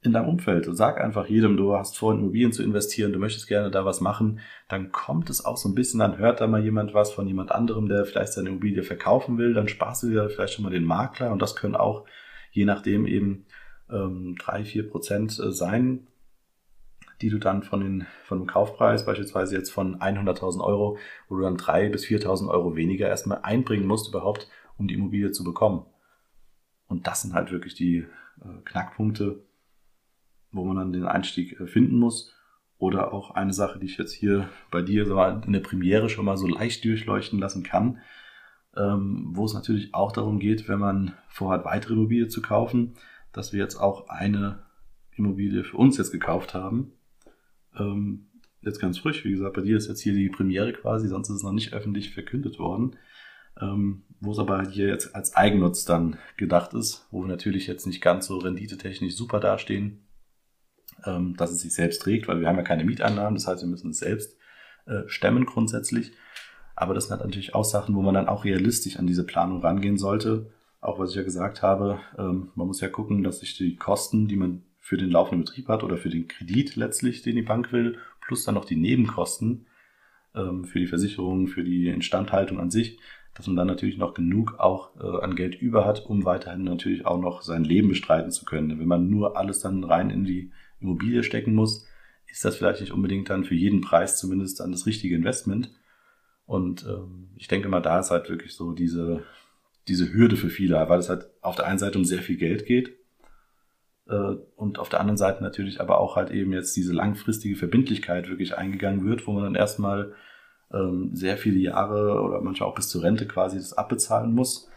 [0.01, 0.67] in deinem Umfeld.
[0.71, 4.01] Sag einfach jedem, du hast vor, in Immobilien zu investieren, du möchtest gerne da was
[4.01, 7.27] machen, dann kommt es auch so ein bisschen, dann hört da mal jemand was von
[7.27, 10.71] jemand anderem, der vielleicht seine Immobilie verkaufen will, dann sparst du dir vielleicht schon mal
[10.71, 12.05] den Makler und das können auch
[12.51, 13.45] je nachdem eben
[13.89, 16.07] ähm, drei, vier Prozent äh, sein,
[17.23, 20.97] die du dann von, den, von dem Kaufpreis, beispielsweise jetzt von 100.000 Euro,
[21.29, 25.31] wo du dann drei bis 4.000 Euro weniger erstmal einbringen musst überhaupt, um die Immobilie
[25.31, 25.85] zu bekommen.
[26.87, 29.41] Und das sind halt wirklich die äh, Knackpunkte,
[30.51, 32.35] wo man dann den Einstieg äh, finden muss.
[32.77, 35.03] Oder auch eine Sache, die ich jetzt hier bei dir
[35.45, 38.01] in der Premiere schon mal so leicht durchleuchten lassen kann,
[38.75, 42.95] ähm, wo es natürlich auch darum geht, wenn man vorhat, weitere Immobilien zu kaufen,
[43.31, 44.63] dass wir jetzt auch eine
[45.15, 46.91] Immobilie für uns jetzt gekauft haben.
[47.77, 48.27] Ähm,
[48.61, 51.37] jetzt ganz frisch, wie gesagt, bei dir ist jetzt hier die Premiere quasi, sonst ist
[51.37, 52.95] es noch nicht öffentlich verkündet worden.
[53.61, 57.85] Ähm, wo es aber hier jetzt als Eigennutz dann gedacht ist, wo wir natürlich jetzt
[57.85, 60.07] nicht ganz so renditetechnisch super dastehen,
[61.05, 63.69] ähm, dass es sich selbst trägt, weil wir haben ja keine Mieteinnahmen, das heißt, wir
[63.69, 64.37] müssen es selbst
[64.85, 66.13] äh, stemmen grundsätzlich.
[66.75, 69.61] Aber das sind halt natürlich auch Sachen, wo man dann auch realistisch an diese Planung
[69.61, 70.49] rangehen sollte.
[70.81, 74.27] Auch was ich ja gesagt habe, ähm, man muss ja gucken, dass sich die Kosten,
[74.27, 77.71] die man für den laufenden Betrieb hat oder für den Kredit letztlich, den die Bank
[77.71, 79.65] will, plus dann noch die Nebenkosten
[80.35, 82.99] ähm, für die Versicherung, für die Instandhaltung an sich,
[83.33, 87.05] dass man dann natürlich noch genug auch äh, an Geld über hat, um weiterhin natürlich
[87.05, 88.77] auch noch sein Leben bestreiten zu können.
[88.77, 91.87] Wenn man nur alles dann rein in die Immobilie stecken muss,
[92.27, 95.71] ist das vielleicht nicht unbedingt dann für jeden Preis zumindest dann das richtige Investment.
[96.45, 99.23] Und ähm, ich denke mal, da ist halt wirklich so diese,
[99.87, 102.65] diese Hürde für viele, weil es halt auf der einen Seite um sehr viel Geld
[102.65, 102.97] geht
[104.05, 108.57] und auf der anderen Seite natürlich aber auch halt eben jetzt diese langfristige Verbindlichkeit wirklich
[108.57, 110.13] eingegangen wird, wo man dann erstmal
[110.73, 114.69] ähm, sehr viele Jahre oder manchmal auch bis zur Rente quasi das abbezahlen muss,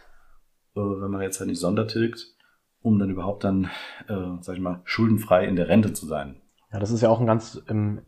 [0.75, 2.35] äh, wenn man jetzt halt nicht sondertilgt,
[2.81, 3.65] um dann überhaupt dann,
[4.07, 6.39] äh, sag ich mal, schuldenfrei in der Rente zu sein.
[6.71, 8.01] Ja, das ist ja auch ein ganz ähm,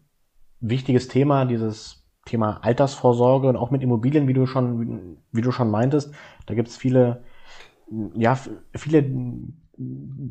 [0.60, 5.71] wichtiges Thema, dieses Thema Altersvorsorge und auch mit Immobilien, wie du schon, wie du schon
[5.71, 6.13] meintest.
[6.45, 7.23] Da gibt es viele,
[8.13, 8.38] ja,
[8.75, 9.03] viele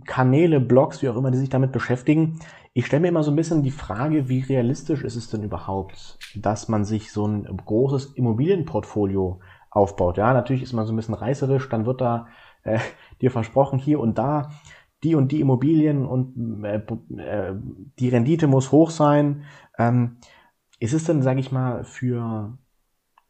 [0.05, 2.39] Kanäle, Blogs, wie auch immer, die sich damit beschäftigen.
[2.75, 6.19] Ich stelle mir immer so ein bisschen die Frage, wie realistisch ist es denn überhaupt,
[6.37, 10.19] dass man sich so ein großes Immobilienportfolio aufbaut.
[10.19, 12.29] Ja, natürlich ist man so ein bisschen reißerisch, dann wird da
[12.63, 12.79] äh,
[13.21, 14.51] dir versprochen, hier und da
[15.03, 16.83] die und die Immobilien und äh,
[17.23, 17.55] äh,
[17.99, 19.45] die Rendite muss hoch sein.
[19.79, 20.17] Ähm,
[20.81, 22.59] ist es denn, sage ich mal, für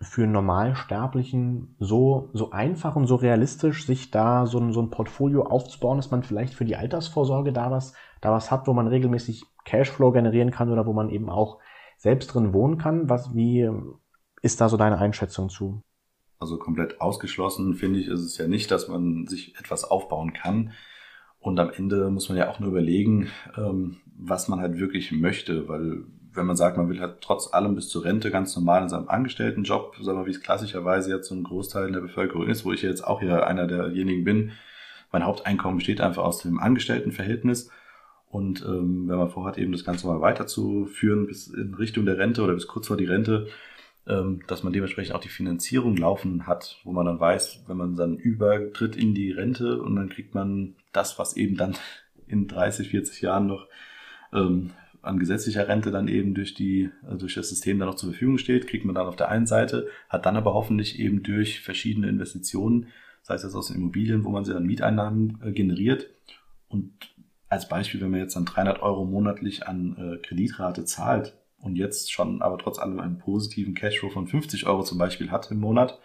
[0.01, 5.43] für Normalsterblichen so, so einfach und so realistisch, sich da so ein, so ein Portfolio
[5.43, 9.45] aufzubauen, dass man vielleicht für die Altersvorsorge da was, da was hat, wo man regelmäßig
[9.65, 11.59] Cashflow generieren kann oder wo man eben auch
[11.97, 13.09] selbst drin wohnen kann?
[13.09, 13.69] Was, wie
[14.41, 15.83] ist da so deine Einschätzung zu?
[16.39, 20.73] Also komplett ausgeschlossen finde ich, ist es ja nicht, dass man sich etwas aufbauen kann.
[21.41, 25.69] Und am Ende muss man ja auch nur überlegen, ähm, was man halt wirklich möchte,
[25.69, 26.05] weil
[26.39, 29.09] wenn man sagt, man will halt trotz allem bis zur Rente ganz normal in seinem
[29.09, 32.83] Angestelltenjob, sagen wir, wie es klassischerweise jetzt so ein Großteil der Bevölkerung ist, wo ich
[32.83, 34.53] jetzt auch hier einer derjenigen bin,
[35.13, 37.71] mein Haupteinkommen besteht einfach aus dem Angestelltenverhältnis.
[38.31, 42.43] Und ähm, wenn man vorhat, eben das Ganze mal weiterzuführen bis in Richtung der Rente
[42.43, 43.49] oder bis kurz vor die Rente,
[44.07, 47.97] ähm, dass man dementsprechend auch die Finanzierung laufen hat, wo man dann weiß, wenn man
[47.97, 51.75] dann übertritt in die Rente und dann kriegt man das, was eben dann
[52.27, 53.67] in 30, 40 Jahren noch
[54.35, 54.71] ähm,
[55.03, 58.39] an gesetzlicher Rente dann eben durch die, also durch das System dann noch zur Verfügung
[58.39, 62.09] steht, kriegt man dann auf der einen Seite, hat dann aber hoffentlich eben durch verschiedene
[62.09, 62.89] Investitionen,
[63.23, 66.09] sei es jetzt aus den Immobilien, wo man sie dann Mieteinnahmen äh, generiert.
[66.69, 66.93] Und
[67.49, 72.13] als Beispiel, wenn man jetzt dann 300 Euro monatlich an äh, Kreditrate zahlt und jetzt
[72.13, 75.99] schon aber trotz allem einen positiven Cashflow von 50 Euro zum Beispiel hat im Monat,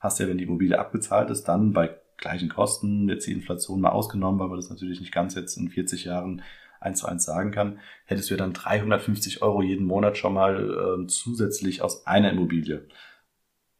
[0.00, 3.80] hast du ja, wenn die Immobilie abbezahlt ist, dann bei gleichen Kosten, jetzt die Inflation
[3.80, 6.42] mal ausgenommen, weil man das natürlich nicht ganz jetzt in 40 Jahren
[6.80, 11.06] eins zu eins sagen kann, hättest du dann 350 Euro jeden Monat schon mal äh,
[11.06, 12.86] zusätzlich aus einer Immobilie.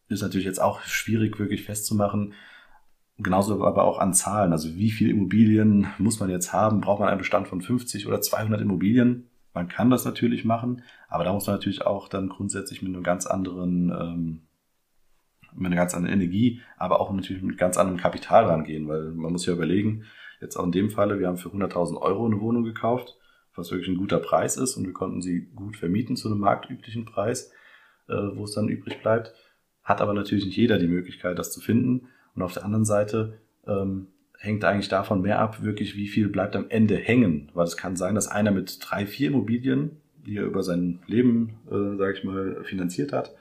[0.08, 2.34] Ist natürlich jetzt auch schwierig wirklich festzumachen.
[3.18, 4.52] Genauso aber auch an Zahlen.
[4.52, 6.80] Also wie viele Immobilien muss man jetzt haben?
[6.80, 9.28] Braucht man einen Bestand von 50 oder 200 Immobilien?
[9.54, 13.02] Man kann das natürlich machen, aber da muss man natürlich auch dann grundsätzlich mit einem
[13.02, 14.42] ganz anderen, ähm,
[15.52, 19.32] mit einer ganz anderen Energie, aber auch natürlich mit ganz anderem Kapital rangehen, weil man
[19.32, 20.04] muss ja überlegen,
[20.40, 23.16] Jetzt auch in dem Falle, wir haben für 100.000 Euro eine Wohnung gekauft,
[23.55, 27.05] was wirklich ein guter Preis ist und wir konnten sie gut vermieten zu einem marktüblichen
[27.05, 27.51] Preis,
[28.09, 29.35] äh, wo es dann übrig bleibt.
[29.83, 32.09] Hat aber natürlich nicht jeder die Möglichkeit, das zu finden.
[32.35, 36.55] Und auf der anderen Seite ähm, hängt eigentlich davon mehr ab, wirklich wie viel bleibt
[36.55, 37.51] am Ende hängen.
[37.55, 39.96] Weil es kann sein, dass einer mit drei, vier Immobilien
[40.29, 43.35] die er über sein Leben, äh, sage ich mal, finanziert hat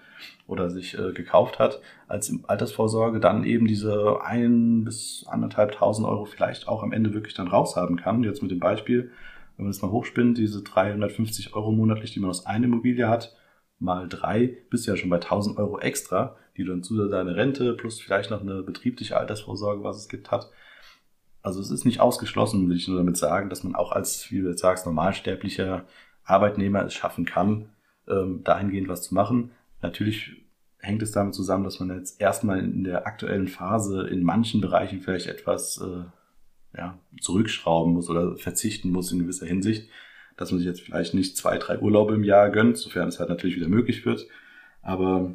[0.47, 6.25] oder sich äh, gekauft hat als Altersvorsorge, dann eben diese ein bis anderthalb tausend Euro
[6.25, 8.23] vielleicht auch am Ende wirklich dann raushaben kann.
[8.23, 9.11] Jetzt mit dem Beispiel,
[9.55, 13.35] wenn man das mal hochspinnt, diese 350 Euro monatlich, die man aus einer Immobilie hat,
[13.79, 17.35] mal drei, bist du ja schon bei 1000 Euro extra, die du dann zu deiner
[17.35, 20.49] Rente plus vielleicht noch eine betriebliche Altersvorsorge, was es gibt, hat.
[21.43, 24.41] Also es ist nicht ausgeschlossen, will ich nur damit sagen, dass man auch als, wie
[24.41, 25.85] du jetzt sagst, normalsterblicher
[26.23, 27.69] Arbeitnehmer es schaffen kann,
[28.07, 29.51] ähm, dahingehend was zu machen.
[29.81, 30.43] Natürlich
[30.79, 35.01] hängt es damit zusammen, dass man jetzt erstmal in der aktuellen Phase in manchen Bereichen
[35.01, 39.89] vielleicht etwas äh, ja, zurückschrauben muss oder verzichten muss in gewisser Hinsicht,
[40.35, 43.29] dass man sich jetzt vielleicht nicht zwei, drei Urlaube im Jahr gönnt, sofern es halt
[43.29, 44.27] natürlich wieder möglich wird,
[44.81, 45.33] aber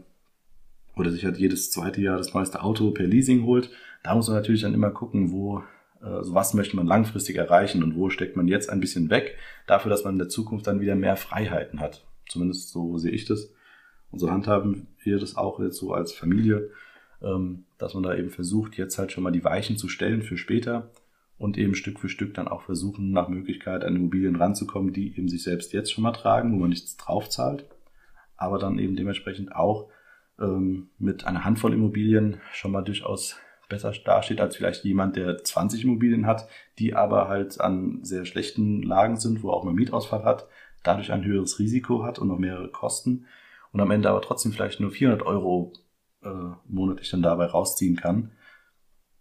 [0.96, 3.70] oder sich halt jedes zweite Jahr das neueste Auto per Leasing holt.
[4.02, 5.62] Da muss man natürlich dann immer gucken, wo
[6.02, 9.90] also was möchte man langfristig erreichen und wo steckt man jetzt ein bisschen weg, dafür,
[9.90, 12.04] dass man in der Zukunft dann wieder mehr Freiheiten hat.
[12.28, 13.52] Zumindest so sehe ich das.
[14.12, 16.70] Und so handhaben wir das auch jetzt so als Familie,
[17.22, 20.36] ähm, dass man da eben versucht, jetzt halt schon mal die Weichen zu stellen für
[20.36, 20.90] später
[21.38, 25.28] und eben Stück für Stück dann auch versuchen, nach Möglichkeit an Immobilien ranzukommen, die eben
[25.28, 27.64] sich selbst jetzt schon mal tragen, wo man nichts drauf zahlt,
[28.36, 29.88] aber dann eben dementsprechend auch
[30.38, 33.36] ähm, mit einer Handvoll Immobilien schon mal durchaus
[33.68, 36.46] besser dasteht als vielleicht jemand, der 20 Immobilien hat,
[36.78, 40.46] die aber halt an sehr schlechten Lagen sind, wo auch mal Mietausfall hat,
[40.82, 43.26] dadurch ein höheres Risiko hat und noch mehrere Kosten
[43.72, 45.72] und am Ende aber trotzdem vielleicht nur 400 Euro
[46.22, 46.28] äh,
[46.66, 48.32] monatlich dann dabei rausziehen kann.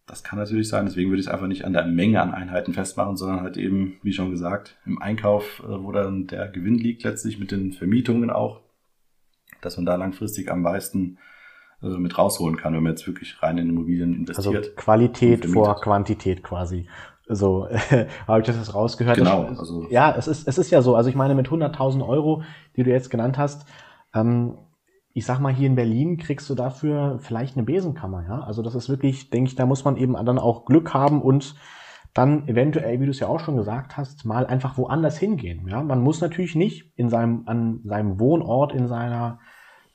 [0.05, 2.73] Das kann natürlich sein, deswegen würde ich es einfach nicht an der Menge an Einheiten
[2.73, 7.03] festmachen, sondern halt eben, wie schon gesagt, im Einkauf, äh, wo dann der Gewinn liegt,
[7.03, 8.61] letztlich mit den Vermietungen auch,
[9.61, 11.17] dass man da langfristig am meisten
[11.81, 14.55] also mit rausholen kann, wenn man jetzt wirklich rein in Immobilien investiert.
[14.55, 16.87] Also Qualität vor Quantität quasi.
[17.27, 17.67] So
[18.27, 19.17] habe ich das jetzt rausgehört.
[19.17, 19.45] Genau.
[19.45, 20.95] Das, also ja, es ist, es ist ja so.
[20.95, 22.43] Also ich meine, mit 100.000 Euro,
[22.75, 23.65] die du jetzt genannt hast,
[24.13, 24.57] ähm,
[25.13, 28.39] ich sag mal, hier in Berlin kriegst du dafür vielleicht eine Besenkammer, ja.
[28.41, 31.55] Also das ist wirklich, denke ich, da muss man eben dann auch Glück haben und
[32.13, 35.67] dann eventuell, wie du es ja auch schon gesagt hast, mal einfach woanders hingehen.
[35.67, 39.39] Ja, man muss natürlich nicht in seinem, an seinem Wohnort, in seiner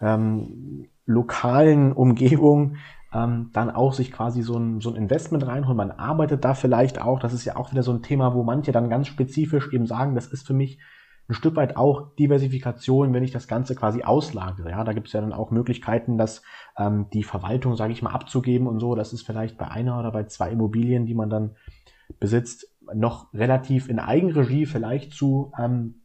[0.01, 2.77] ähm, lokalen Umgebung
[3.13, 5.77] ähm, dann auch sich quasi so ein, so ein Investment reinholen.
[5.77, 8.73] Man arbeitet da vielleicht auch, das ist ja auch wieder so ein Thema, wo manche
[8.73, 10.79] dann ganz spezifisch eben sagen, das ist für mich
[11.29, 14.71] ein Stück weit auch Diversifikation, wenn ich das Ganze quasi auslagere.
[14.71, 16.43] Ja, da gibt es ja dann auch Möglichkeiten, dass
[16.79, 18.95] ähm, die Verwaltung, sage ich mal, abzugeben und so.
[18.95, 21.57] Das ist vielleicht bei einer oder bei zwei Immobilien, die man dann
[22.21, 26.03] besitzt, noch relativ in Eigenregie vielleicht zu ähm,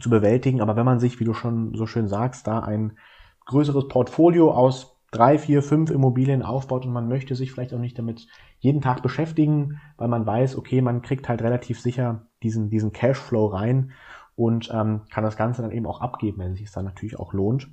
[0.00, 0.60] zu bewältigen.
[0.60, 2.98] Aber wenn man sich, wie du schon so schön sagst, da ein
[3.46, 7.98] größeres Portfolio aus drei, vier, fünf Immobilien aufbaut und man möchte sich vielleicht auch nicht
[7.98, 8.26] damit
[8.58, 13.46] jeden Tag beschäftigen, weil man weiß, okay, man kriegt halt relativ sicher diesen, diesen Cashflow
[13.46, 13.92] rein
[14.36, 17.32] und ähm, kann das Ganze dann eben auch abgeben, wenn es sich dann natürlich auch
[17.32, 17.68] lohnt.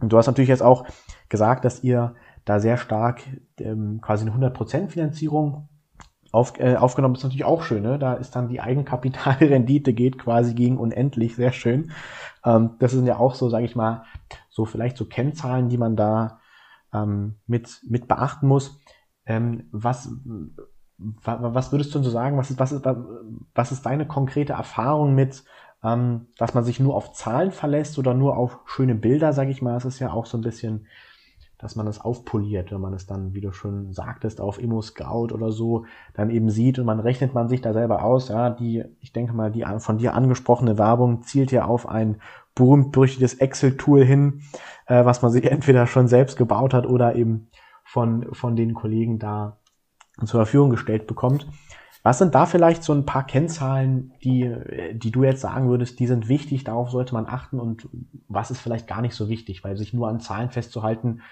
[0.00, 0.84] Und du hast natürlich jetzt auch
[1.28, 3.22] gesagt, dass ihr da sehr stark
[3.58, 5.68] ähm, quasi eine 100% Finanzierung
[6.34, 7.84] auf, äh, aufgenommen ist natürlich auch schön.
[7.84, 7.98] Ne?
[7.98, 11.92] Da ist dann die Eigenkapitalrendite geht quasi gegen unendlich, sehr schön.
[12.44, 14.04] Ähm, das sind ja auch so, sage ich mal,
[14.50, 16.40] so vielleicht so Kennzahlen, die man da
[16.92, 18.80] ähm, mit, mit beachten muss.
[19.26, 20.10] Ähm, was,
[20.98, 22.36] was würdest du denn so sagen?
[22.36, 22.84] Was ist, was ist,
[23.54, 25.44] was ist deine konkrete Erfahrung mit,
[25.84, 29.62] ähm, dass man sich nur auf Zahlen verlässt oder nur auf schöne Bilder, sage ich
[29.62, 29.74] mal?
[29.74, 30.86] Das ist ja auch so ein bisschen
[31.64, 35.32] dass man es aufpoliert, wenn man es dann, wie du schon sagtest, auf Immo Scout
[35.32, 38.84] oder so dann eben sieht und man rechnet man sich da selber aus, ja, die,
[39.00, 42.20] ich denke mal, die von dir angesprochene Werbung zielt ja auf ein
[42.54, 44.42] berühmt-berüchtigtes Excel-Tool hin,
[44.86, 47.48] äh, was man sich entweder schon selbst gebaut hat oder eben
[47.82, 49.58] von, von den Kollegen da
[50.18, 51.48] zur Verfügung gestellt bekommt.
[52.04, 54.54] Was sind da vielleicht so ein paar Kennzahlen, die,
[54.92, 57.88] die du jetzt sagen würdest, die sind wichtig, darauf sollte man achten und
[58.28, 61.22] was ist vielleicht gar nicht so wichtig, weil sich nur an Zahlen festzuhalten,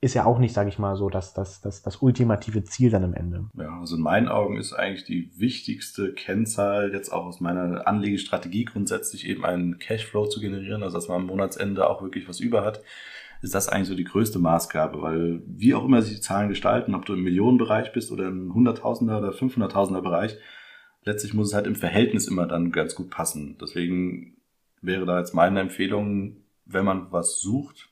[0.00, 3.02] ist ja auch nicht, sage ich mal, so das, das, das, das ultimative Ziel dann
[3.02, 3.48] am Ende.
[3.54, 8.66] Ja, also in meinen Augen ist eigentlich die wichtigste Kennzahl jetzt auch aus meiner Anlegestrategie
[8.66, 12.64] grundsätzlich eben einen Cashflow zu generieren, also dass man am Monatsende auch wirklich was über
[12.64, 12.82] hat,
[13.42, 16.94] ist das eigentlich so die größte Maßgabe, weil wie auch immer sich die Zahlen gestalten,
[16.94, 20.36] ob du im Millionenbereich bist oder im Hunderttausender oder Fünfhunderttausender Bereich,
[21.04, 23.56] letztlich muss es halt im Verhältnis immer dann ganz gut passen.
[23.60, 24.36] Deswegen
[24.82, 27.90] wäre da jetzt meine Empfehlung, wenn man was sucht,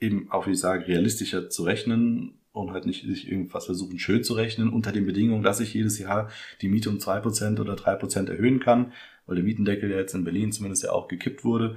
[0.00, 4.24] eben auch, wie ich sage, realistischer zu rechnen und halt nicht sich irgendwas versuchen schön
[4.24, 6.30] zu rechnen unter den Bedingungen, dass ich jedes Jahr
[6.62, 8.92] die Miete um zwei Prozent oder drei Prozent erhöhen kann,
[9.26, 11.76] weil der Mietendeckel ja jetzt in Berlin zumindest ja auch gekippt wurde.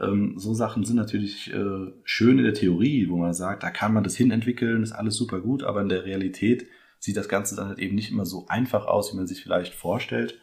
[0.00, 3.92] Ähm, so Sachen sind natürlich äh, schön in der Theorie, wo man sagt, da kann
[3.92, 6.66] man das hinentwickeln, ist alles super gut, aber in der Realität
[7.00, 9.74] sieht das Ganze dann halt eben nicht immer so einfach aus, wie man sich vielleicht
[9.74, 10.40] vorstellt.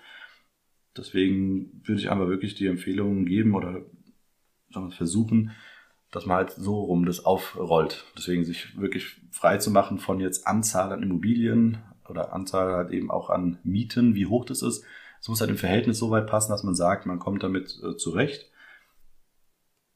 [0.97, 3.81] Deswegen würde ich einfach wirklich die Empfehlungen geben oder
[4.71, 5.51] sagen wir, versuchen,
[6.11, 8.05] dass man halt so rum das aufrollt.
[8.17, 13.11] Deswegen sich wirklich frei zu machen von jetzt Anzahl an Immobilien oder Anzahl halt eben
[13.11, 14.85] auch an Mieten, wie hoch das ist.
[15.19, 17.97] Es muss halt im Verhältnis so weit passen, dass man sagt, man kommt damit äh,
[17.97, 18.49] zurecht.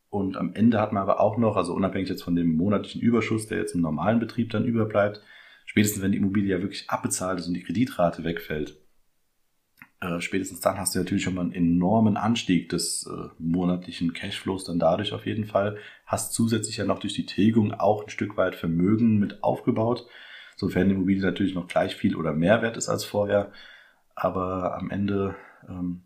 [0.09, 3.47] Und am Ende hat man aber auch noch, also unabhängig jetzt von dem monatlichen Überschuss,
[3.47, 5.21] der jetzt im normalen Betrieb dann überbleibt,
[5.65, 8.79] spätestens wenn die Immobilie ja wirklich abbezahlt ist und die Kreditrate wegfällt,
[10.01, 14.63] äh, spätestens dann hast du natürlich schon mal einen enormen Anstieg des äh, monatlichen Cashflows
[14.63, 15.77] dann dadurch auf jeden Fall.
[16.05, 20.07] Hast zusätzlich ja noch durch die Tilgung auch ein Stück weit Vermögen mit aufgebaut,
[20.55, 23.51] sofern die Immobilie natürlich noch gleich viel oder mehr wert ist als vorher.
[24.15, 25.35] Aber am Ende
[25.67, 26.01] ähm,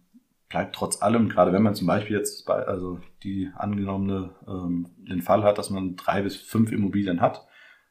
[0.54, 5.24] bleibt trotz allem, gerade wenn man zum Beispiel jetzt bei, also die angenommene ähm, den
[5.24, 7.48] Fall hat, dass man drei bis fünf Immobilien hat,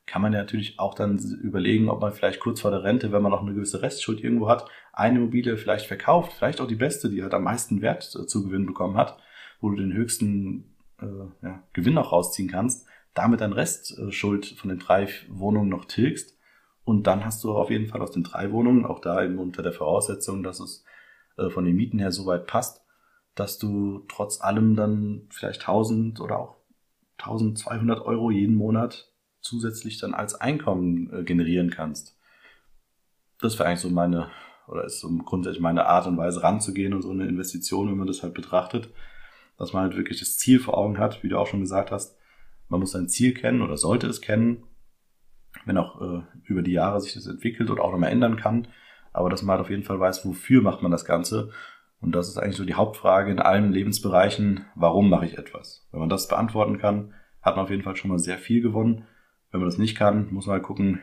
[0.06, 3.20] kann man ja natürlich auch dann überlegen, ob man vielleicht kurz vor der Rente, wenn
[3.20, 7.10] man noch eine gewisse Restschuld irgendwo hat, eine Immobilie vielleicht verkauft, vielleicht auch die beste,
[7.10, 9.18] die halt am meisten Wert äh, zu gewinnen bekommen hat,
[9.60, 14.78] wo du den höchsten äh, ja, Gewinn auch rausziehen kannst, damit dann Restschuld von den
[14.78, 16.38] drei Wohnungen noch tilgst.
[16.84, 19.64] Und dann hast du auf jeden Fall aus den drei Wohnungen, auch da eben unter
[19.64, 20.84] der Voraussetzung, dass es
[21.36, 22.82] äh, von den Mieten her so weit passt,
[23.34, 26.56] dass du trotz allem dann vielleicht 1000 oder auch
[27.18, 32.16] 1200 Euro jeden Monat zusätzlich dann als Einkommen äh, generieren kannst.
[33.40, 34.30] Das wäre eigentlich so meine,
[34.68, 38.06] oder ist so grundsätzlich meine Art und Weise ranzugehen und so eine Investition, wenn man
[38.06, 38.90] das halt betrachtet,
[39.58, 42.16] dass man halt wirklich das Ziel vor Augen hat, wie du auch schon gesagt hast.
[42.68, 44.64] Man muss sein Ziel kennen oder sollte es kennen,
[45.66, 48.68] wenn auch äh, über die Jahre sich das entwickelt oder auch nochmal ändern kann.
[49.12, 51.50] Aber dass man halt auf jeden Fall weiß, wofür macht man das Ganze.
[52.00, 55.86] Und das ist eigentlich so die Hauptfrage in allen Lebensbereichen, warum mache ich etwas?
[55.92, 59.04] Wenn man das beantworten kann, hat man auf jeden Fall schon mal sehr viel gewonnen.
[59.50, 61.00] Wenn man das nicht kann, muss man halt gucken,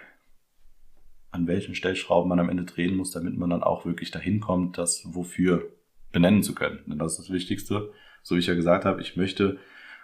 [1.32, 4.78] an welchen Stellschrauben man am Ende drehen muss, damit man dann auch wirklich dahin kommt,
[4.78, 5.70] das wofür
[6.12, 6.80] benennen zu können.
[6.88, 7.92] Denn das ist das Wichtigste.
[8.24, 9.60] So wie ich ja gesagt habe, ich möchte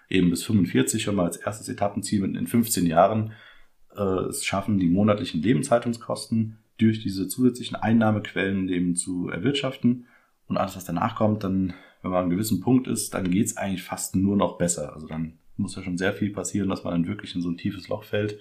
[0.07, 3.33] eben bis 45 schon mal als erstes Etappenziel in 15 Jahren
[3.95, 10.07] äh, es schaffen, die monatlichen Lebenshaltungskosten durch diese zusätzlichen Einnahmequellen eben zu erwirtschaften.
[10.47, 13.57] Und alles, was danach kommt, dann, wenn man an einem gewissen Punkt ist, dann geht's
[13.57, 14.93] eigentlich fast nur noch besser.
[14.93, 17.57] Also dann muss ja schon sehr viel passieren, dass man dann wirklich in so ein
[17.57, 18.39] tiefes Loch fällt.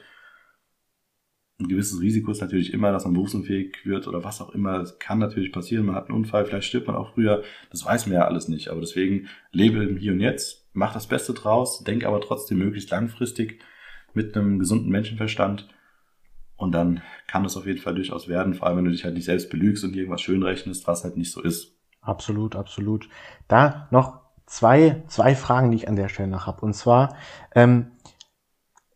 [1.60, 4.80] Ein gewisses Risiko ist natürlich immer, dass man berufsunfähig wird oder was auch immer.
[4.80, 5.86] Das kann natürlich passieren.
[5.86, 7.44] Man hat einen Unfall, vielleicht stirbt man auch früher.
[7.70, 8.68] Das weiß man ja alles nicht.
[8.68, 12.90] Aber deswegen lebe im Hier und Jetzt, mach das Beste draus, denk aber trotzdem möglichst
[12.90, 13.60] langfristig
[14.14, 15.68] mit einem gesunden Menschenverstand.
[16.56, 19.14] Und dann kann es auf jeden Fall durchaus werden, vor allem wenn du dich halt
[19.14, 21.76] nicht selbst belügst und irgendwas schön rechnest, was halt nicht so ist.
[22.00, 23.08] Absolut, absolut.
[23.48, 26.60] Da noch zwei, zwei Fragen, die ich an der Stelle noch habe.
[26.60, 27.16] Und zwar,
[27.54, 27.92] ähm,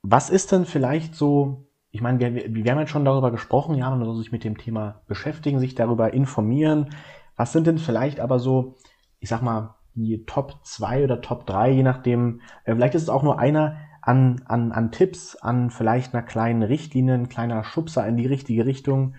[0.02, 3.90] was ist denn vielleicht so, ich meine, wir, wir haben jetzt schon darüber gesprochen, ja,
[3.90, 6.90] man soll sich mit dem Thema beschäftigen, sich darüber informieren.
[7.36, 8.76] Was sind denn vielleicht aber so,
[9.20, 13.08] ich sag mal, die Top 2 oder Top 3, je nachdem, äh, vielleicht ist es
[13.08, 13.76] auch nur einer
[14.08, 18.64] an, an, an Tipps, an vielleicht einer kleinen Richtlinie, ein kleiner Schubser in die richtige
[18.64, 19.16] Richtung,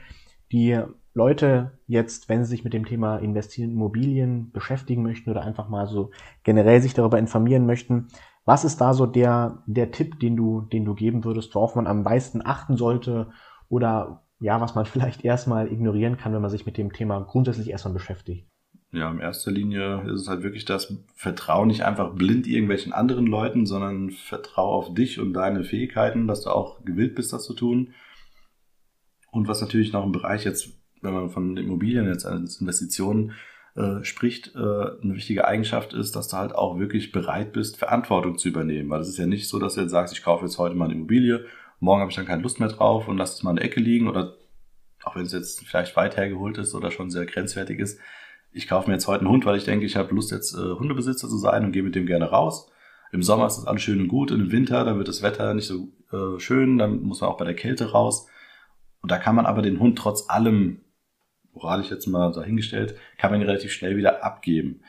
[0.52, 0.82] die
[1.14, 5.70] Leute jetzt, wenn sie sich mit dem Thema Investieren in Immobilien beschäftigen möchten oder einfach
[5.70, 6.10] mal so
[6.44, 8.08] generell sich darüber informieren möchten,
[8.46, 11.86] was ist da so der, der Tipp, den du, den du geben würdest, worauf man
[11.86, 13.30] am meisten achten sollte
[13.70, 17.70] oder ja, was man vielleicht erstmal ignorieren kann, wenn man sich mit dem Thema grundsätzlich
[17.70, 18.49] erstmal beschäftigt?
[18.92, 23.28] Ja, in erster Linie ist es halt wirklich das Vertrauen nicht einfach blind irgendwelchen anderen
[23.28, 27.54] Leuten, sondern vertrau auf dich und deine Fähigkeiten, dass du auch gewillt bist, das zu
[27.54, 27.94] tun.
[29.32, 33.34] Und was natürlich noch im Bereich jetzt wenn man von Immobilien jetzt als Investitionen
[33.76, 38.38] äh, spricht, äh, eine wichtige Eigenschaft ist, dass du halt auch wirklich bereit bist, Verantwortung
[38.38, 38.90] zu übernehmen.
[38.90, 40.86] Weil es ist ja nicht so, dass du jetzt sagst, ich kaufe jetzt heute mal
[40.86, 41.46] eine Immobilie,
[41.80, 43.80] morgen habe ich dann keine Lust mehr drauf und lass es mal in der Ecke
[43.80, 44.36] liegen oder
[45.04, 48.00] auch wenn es jetzt vielleicht weit hergeholt ist oder schon sehr grenzwertig ist,
[48.52, 50.74] ich kaufe mir jetzt heute einen Hund, weil ich denke, ich habe Lust jetzt äh,
[50.76, 52.72] Hundebesitzer zu sein und gehe mit dem gerne raus.
[53.12, 55.54] Im Sommer ist das alles schön und gut und im Winter, dann wird das Wetter
[55.54, 58.28] nicht so äh, schön, dann muss man auch bei der Kälte raus.
[59.02, 60.82] Und da kann man aber den Hund trotz allem
[61.54, 64.82] moralisch jetzt mal dahingestellt, kann man ihn relativ schnell wieder abgeben.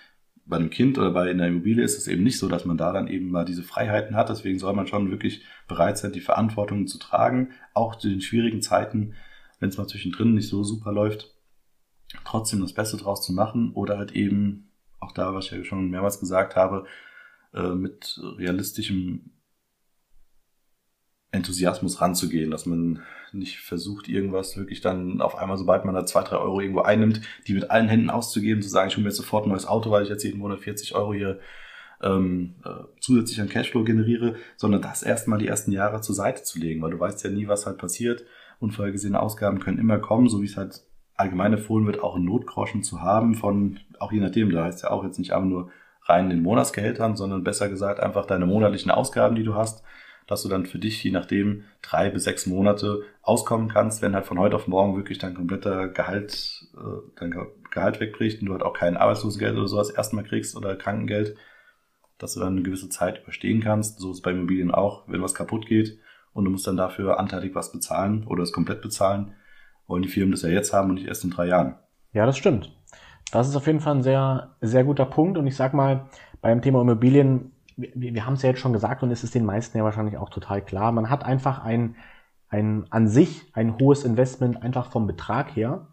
[0.44, 2.92] Bei einem Kind oder bei einer Immobilie ist es eben nicht so, dass man da
[2.92, 4.28] dann eben mal diese Freiheiten hat.
[4.30, 8.60] Deswegen soll man schon wirklich bereit sein, die Verantwortung zu tragen, auch zu den schwierigen
[8.60, 9.14] Zeiten,
[9.60, 11.34] wenn es mal zwischendrin nicht so super läuft,
[12.24, 15.90] trotzdem das Beste draus zu machen oder halt eben, auch da, was ich ja schon
[15.90, 16.86] mehrmals gesagt habe,
[17.54, 19.30] äh, mit realistischem
[21.32, 23.02] Enthusiasmus ranzugehen, dass man
[23.32, 27.20] nicht versucht, irgendwas wirklich dann auf einmal, sobald man da zwei, drei Euro irgendwo einnimmt,
[27.46, 29.90] die mit allen Händen auszugeben, zu sagen, ich hole mir jetzt sofort ein neues Auto,
[29.90, 31.38] weil ich jetzt jeden Monat 40 Euro hier
[32.02, 36.58] ähm, äh, zusätzlich an Cashflow generiere, sondern das erstmal die ersten Jahre zur Seite zu
[36.58, 38.24] legen, weil du weißt ja nie, was halt passiert.
[38.58, 40.82] Unvorhergesehene Ausgaben können immer kommen, so wie es halt
[41.20, 44.90] allgemein empfohlen wird, auch einen Notgroschen zu haben von, auch je nachdem, da heißt ja
[44.90, 45.70] auch jetzt nicht einfach nur
[46.04, 49.84] rein in Monatsgehältern, sondern besser gesagt einfach deine monatlichen Ausgaben, die du hast,
[50.26, 54.26] dass du dann für dich, je nachdem, drei bis sechs Monate auskommen kannst, wenn halt
[54.26, 57.34] von heute auf morgen wirklich dein kompletter Gehalt, äh, dein
[57.70, 61.36] Gehalt wegbricht und du halt auch kein Arbeitslosengeld oder sowas erstmal kriegst oder Krankengeld,
[62.18, 63.98] dass du dann eine gewisse Zeit überstehen kannst.
[63.98, 65.98] So ist es bei Immobilien auch, wenn was kaputt geht
[66.32, 69.34] und du musst dann dafür anteilig was bezahlen oder es komplett bezahlen,
[69.90, 71.74] wollen die Firmen das ja jetzt haben und nicht erst in drei Jahren.
[72.12, 72.74] Ja, das stimmt.
[73.32, 75.36] Das ist auf jeden Fall ein sehr, sehr guter Punkt.
[75.36, 76.06] Und ich sag mal,
[76.40, 79.44] beim Thema Immobilien, wir, wir haben es ja jetzt schon gesagt und es ist den
[79.44, 80.92] meisten ja wahrscheinlich auch total klar.
[80.92, 81.96] Man hat einfach ein,
[82.48, 85.88] ein an sich ein hohes Investment einfach vom Betrag her,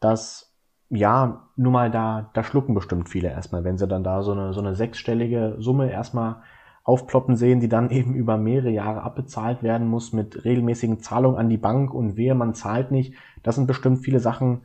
[0.00, 0.54] das
[0.90, 4.54] ja, nun mal da, da schlucken bestimmt viele erstmal, wenn sie dann da so eine,
[4.54, 6.36] so eine sechsstellige Summe erstmal
[6.88, 11.50] aufploppen sehen, die dann eben über mehrere Jahre abbezahlt werden muss mit regelmäßigen Zahlungen an
[11.50, 13.14] die Bank und wehe, man zahlt nicht.
[13.42, 14.62] Das sind bestimmt viele Sachen,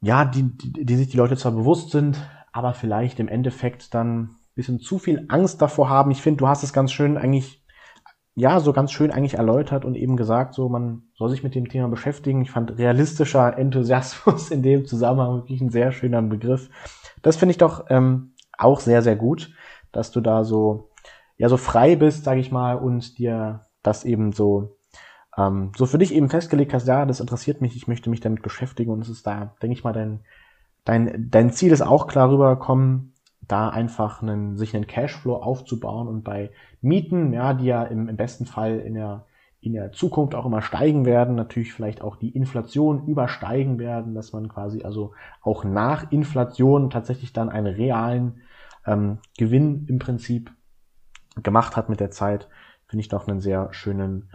[0.00, 2.18] ja, die, die, die sich die Leute zwar bewusst sind,
[2.52, 6.10] aber vielleicht im Endeffekt dann ein bisschen zu viel Angst davor haben.
[6.10, 7.62] Ich finde, du hast es ganz schön eigentlich,
[8.34, 11.68] ja, so ganz schön eigentlich erläutert und eben gesagt, so man soll sich mit dem
[11.68, 12.40] Thema beschäftigen.
[12.42, 16.70] Ich fand realistischer Enthusiasmus in dem Zusammenhang wirklich ein sehr schöner Begriff.
[17.20, 19.52] Das finde ich doch ähm, auch sehr, sehr gut
[19.92, 20.90] dass du da so,
[21.36, 24.76] ja, so frei bist, sag ich mal, und dir das eben so,
[25.36, 28.42] ähm, so für dich eben festgelegt hast, ja, das interessiert mich, ich möchte mich damit
[28.42, 30.20] beschäftigen und es ist da, denke ich mal, dein,
[30.84, 33.14] dein, dein Ziel ist auch klar rübergekommen,
[33.46, 38.16] da einfach einen, sich einen Cashflow aufzubauen und bei Mieten, ja, die ja im, im
[38.16, 39.24] besten Fall in der,
[39.60, 44.32] in der Zukunft auch immer steigen werden, natürlich vielleicht auch die Inflation übersteigen werden, dass
[44.32, 45.12] man quasi also
[45.42, 48.42] auch nach Inflation tatsächlich dann einen realen
[48.88, 50.50] ähm, Gewinn im Prinzip
[51.42, 52.48] gemacht hat mit der Zeit,
[52.86, 54.30] finde ich doch einen sehr schönen,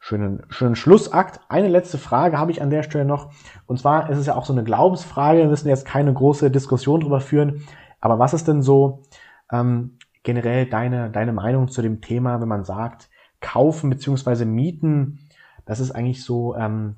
[0.00, 1.40] schönen, schönen Schlussakt.
[1.48, 3.32] Eine letzte Frage habe ich an der Stelle noch.
[3.66, 5.38] Und zwar ist es ja auch so eine Glaubensfrage.
[5.38, 7.62] Wir müssen jetzt keine große Diskussion drüber führen.
[8.00, 9.02] Aber was ist denn so
[9.50, 13.08] ähm, generell deine, deine Meinung zu dem Thema, wenn man sagt,
[13.40, 15.20] kaufen beziehungsweise mieten?
[15.64, 16.96] Das ist eigentlich so, ähm,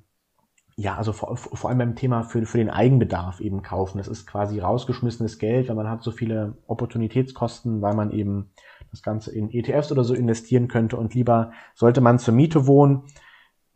[0.79, 3.97] ja, also vor, vor allem beim Thema für, für den Eigenbedarf eben kaufen.
[3.97, 8.51] Das ist quasi rausgeschmissenes Geld, weil man hat so viele Opportunitätskosten, weil man eben
[8.91, 13.05] das Ganze in ETFs oder so investieren könnte und lieber sollte man zur Miete wohnen.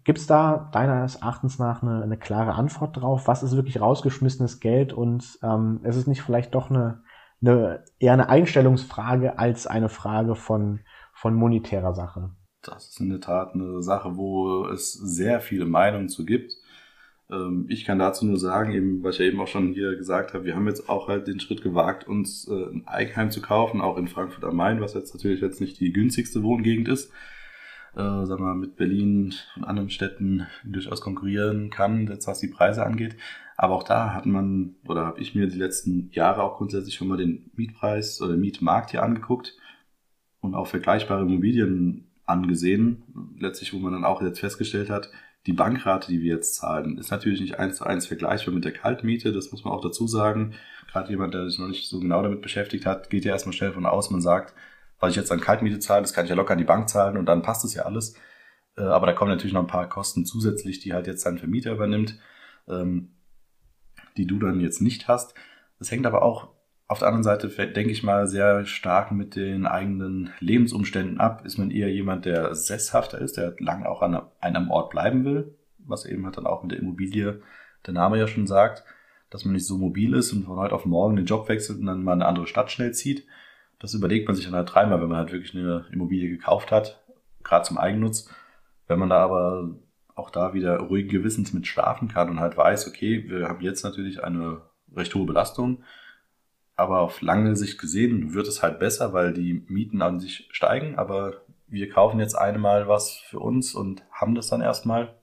[0.05, 3.27] Gibt es da deines Erachtens nach eine, eine klare Antwort drauf?
[3.27, 7.03] Was ist wirklich rausgeschmissenes Geld und ähm, ist es nicht vielleicht doch eine,
[7.41, 10.81] eine eher eine Einstellungsfrage als eine Frage von,
[11.15, 12.31] von monetärer Sache?
[12.63, 16.60] Das ist in der Tat eine Sache, wo es sehr viele Meinungen zu gibt.
[17.31, 20.35] Ähm, ich kann dazu nur sagen, eben, was ich ja eben auch schon hier gesagt
[20.35, 23.81] habe, wir haben jetzt auch halt den Schritt gewagt, uns äh, ein Eigenheim zu kaufen,
[23.81, 27.13] auch in Frankfurt am Main, was jetzt natürlich jetzt nicht die günstigste Wohngegend ist,
[27.95, 32.49] äh, sagen wir mal, mit Berlin und anderen Städten durchaus konkurrieren kann, jetzt was die
[32.49, 33.17] Preise angeht.
[33.57, 37.09] Aber auch da hat man, oder habe ich mir die letzten Jahre auch grundsätzlich schon
[37.09, 39.57] mal den Mietpreis oder Mietmarkt hier angeguckt
[40.41, 43.03] und auch vergleichbare Immobilien angesehen,
[43.39, 45.11] letztlich, wo man dann auch jetzt festgestellt hat,
[45.47, 48.73] die Bankrate, die wir jetzt zahlen, ist natürlich nicht eins zu eins vergleichbar mit der
[48.73, 49.33] Kaltmiete.
[49.33, 50.55] Das muss man auch dazu sagen.
[50.91, 53.73] Gerade jemand, der sich noch nicht so genau damit beschäftigt hat, geht ja erstmal schnell
[53.73, 54.11] von aus.
[54.11, 54.55] Man sagt,
[54.99, 57.17] was ich jetzt an Kaltmiete zahle, das kann ich ja locker an die Bank zahlen
[57.17, 58.15] und dann passt es ja alles.
[58.77, 61.73] Äh, aber da kommen natürlich noch ein paar Kosten zusätzlich, die halt jetzt dein Vermieter
[61.73, 62.19] übernimmt,
[62.69, 63.15] ähm,
[64.17, 65.35] die du dann jetzt nicht hast.
[65.79, 66.49] Das hängt aber auch
[66.91, 71.47] auf der anderen Seite denke ich mal sehr stark mit den eigenen Lebensumständen ab.
[71.47, 75.55] Ist man eher jemand, der sesshafter ist, der lang auch an einem Ort bleiben will,
[75.79, 77.43] was eben hat dann auch mit der Immobilie
[77.87, 78.83] der Name ja schon sagt,
[79.31, 81.87] dass man nicht so mobil ist und von heute auf morgen den Job wechselt und
[81.87, 83.25] dann mal eine andere Stadt schnell zieht.
[83.79, 87.05] Das überlegt man sich dann halt dreimal, wenn man halt wirklich eine Immobilie gekauft hat,
[87.45, 88.35] gerade zum Eigennutz.
[88.89, 89.77] Wenn man da aber
[90.17, 93.85] auch da wieder ruhigen Gewissens mit schlafen kann und halt weiß, okay, wir haben jetzt
[93.85, 94.63] natürlich eine
[94.97, 95.85] recht hohe Belastung,
[96.81, 100.97] aber auf lange Sicht gesehen wird es halt besser, weil die Mieten an sich steigen,
[100.97, 105.15] aber wir kaufen jetzt einmal was für uns und haben das dann erstmal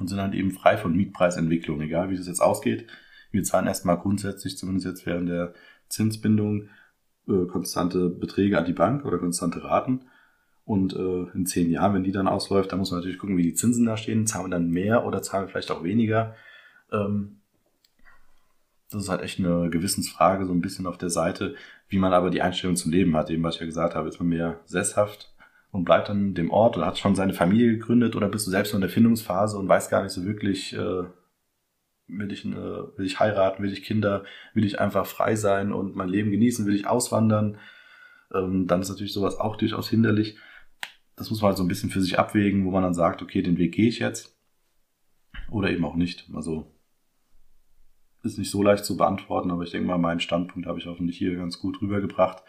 [0.00, 2.88] und sind dann eben frei von Mietpreisentwicklung, egal wie das jetzt ausgeht.
[3.30, 5.54] Wir zahlen erstmal grundsätzlich, zumindest jetzt während der
[5.88, 6.68] Zinsbindung,
[7.28, 10.06] äh, konstante Beträge an die Bank oder konstante Raten.
[10.64, 13.42] Und äh, in zehn Jahren, wenn die dann ausläuft, dann muss man natürlich gucken, wie
[13.42, 14.26] die Zinsen da stehen.
[14.26, 16.34] Zahlen wir dann mehr oder zahlen wir vielleicht auch weniger?
[16.90, 17.40] Ähm,
[18.90, 21.54] das ist halt echt eine Gewissensfrage, so ein bisschen auf der Seite,
[21.88, 23.30] wie man aber die Einstellung zum Leben hat.
[23.30, 25.34] Eben, was ich ja gesagt habe, ist man mehr sesshaft
[25.72, 28.74] und bleibt an dem Ort oder hat schon seine Familie gegründet oder bist du selbst
[28.74, 31.04] in der Findungsphase und weißt gar nicht so wirklich, äh,
[32.08, 34.24] will ich, äh, will ich heiraten, will ich Kinder,
[34.54, 37.58] will ich einfach frei sein und mein Leben genießen, will ich auswandern,
[38.32, 40.38] ähm, dann ist natürlich sowas auch durchaus hinderlich.
[41.16, 43.42] Das muss man halt so ein bisschen für sich abwägen, wo man dann sagt, okay,
[43.42, 44.36] den Weg gehe ich jetzt
[45.50, 46.28] oder eben auch nicht.
[46.34, 46.75] Also
[48.32, 51.16] ist nicht so leicht zu beantworten, aber ich denke mal, meinen Standpunkt habe ich hoffentlich
[51.16, 52.42] hier ganz gut rübergebracht.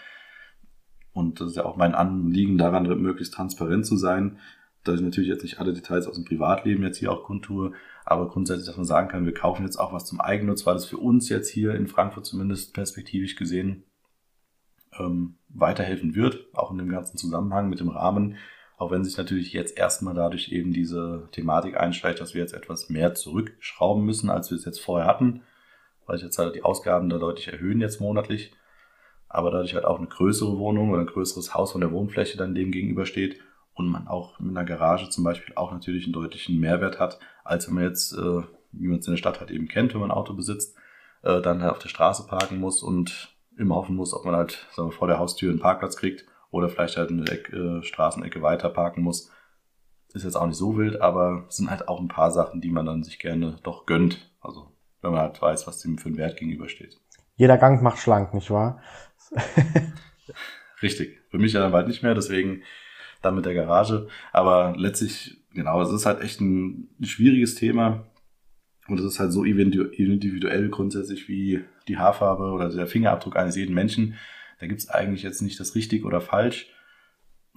[1.14, 4.40] Und das ist ja auch mein Anliegen daran, möglichst transparent zu sein,
[4.84, 7.74] dass ich natürlich jetzt nicht alle Details aus dem Privatleben jetzt hier auch kundtue,
[8.06, 10.86] aber grundsätzlich, dass man sagen kann, wir kaufen jetzt auch was zum Eigennutz, weil das
[10.86, 13.84] für uns jetzt hier in Frankfurt zumindest perspektivisch gesehen
[15.00, 18.38] ähm, weiterhelfen wird, auch in dem ganzen Zusammenhang mit dem Rahmen,
[18.78, 22.90] auch wenn sich natürlich jetzt erstmal dadurch eben diese Thematik einschleicht, dass wir jetzt etwas
[22.90, 25.42] mehr zurückschrauben müssen, als wir es jetzt vorher hatten,
[26.08, 28.54] weil ich jetzt halt die Ausgaben da deutlich erhöhen jetzt monatlich,
[29.30, 32.56] aber dadurch halt auch eine größere Wohnung oder ein größeres Haus von der Wohnfläche dann
[32.56, 33.40] dem gegenübersteht
[33.76, 37.68] und man auch mit einer Garage zum Beispiel auch natürlich einen deutlichen Mehrwert hat, als
[37.68, 38.42] wenn man jetzt, äh,
[38.72, 40.76] wie man es in der Stadt halt eben kennt, wenn man ein Auto besitzt,
[41.24, 44.68] äh, dann halt auf der Straße parken muss und immer hoffen muss, ob man halt
[44.72, 48.42] sagen wir, vor der Haustür einen Parkplatz kriegt oder vielleicht halt eine Eck, äh, Straßenecke
[48.42, 49.32] weiter parken muss.
[50.14, 52.72] Ist jetzt auch nicht so wild, aber es sind halt auch ein paar Sachen, die
[52.72, 54.32] man dann sich gerne doch gönnt.
[54.40, 54.72] Also
[55.02, 57.00] wenn man halt weiß, was dem für einen Wert gegenübersteht.
[57.36, 58.82] Jeder Gang macht schlank, nicht wahr?
[60.82, 61.20] Richtig.
[61.30, 62.64] Für mich ja dann bald nicht mehr, deswegen
[63.22, 64.08] dann mit der Garage.
[64.32, 68.06] Aber letztlich, genau, es ist halt echt ein, schwieriges Thema.
[68.88, 73.76] Und es ist halt so individuell grundsätzlich wie die Haarfarbe oder der Fingerabdruck eines jeden
[73.76, 74.16] Menschen.
[74.60, 76.70] Da gibt es eigentlich jetzt nicht das richtig oder falsch.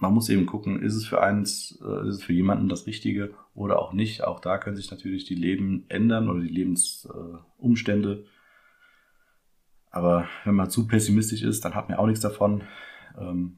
[0.01, 3.35] Man muss eben gucken, ist es für eins, äh, ist es für jemanden das Richtige
[3.53, 4.23] oder auch nicht.
[4.23, 8.25] Auch da können sich natürlich die Leben ändern oder die Lebensumstände.
[9.91, 12.63] Aber wenn man zu pessimistisch ist, dann hat man auch nichts davon.
[13.15, 13.57] Ähm,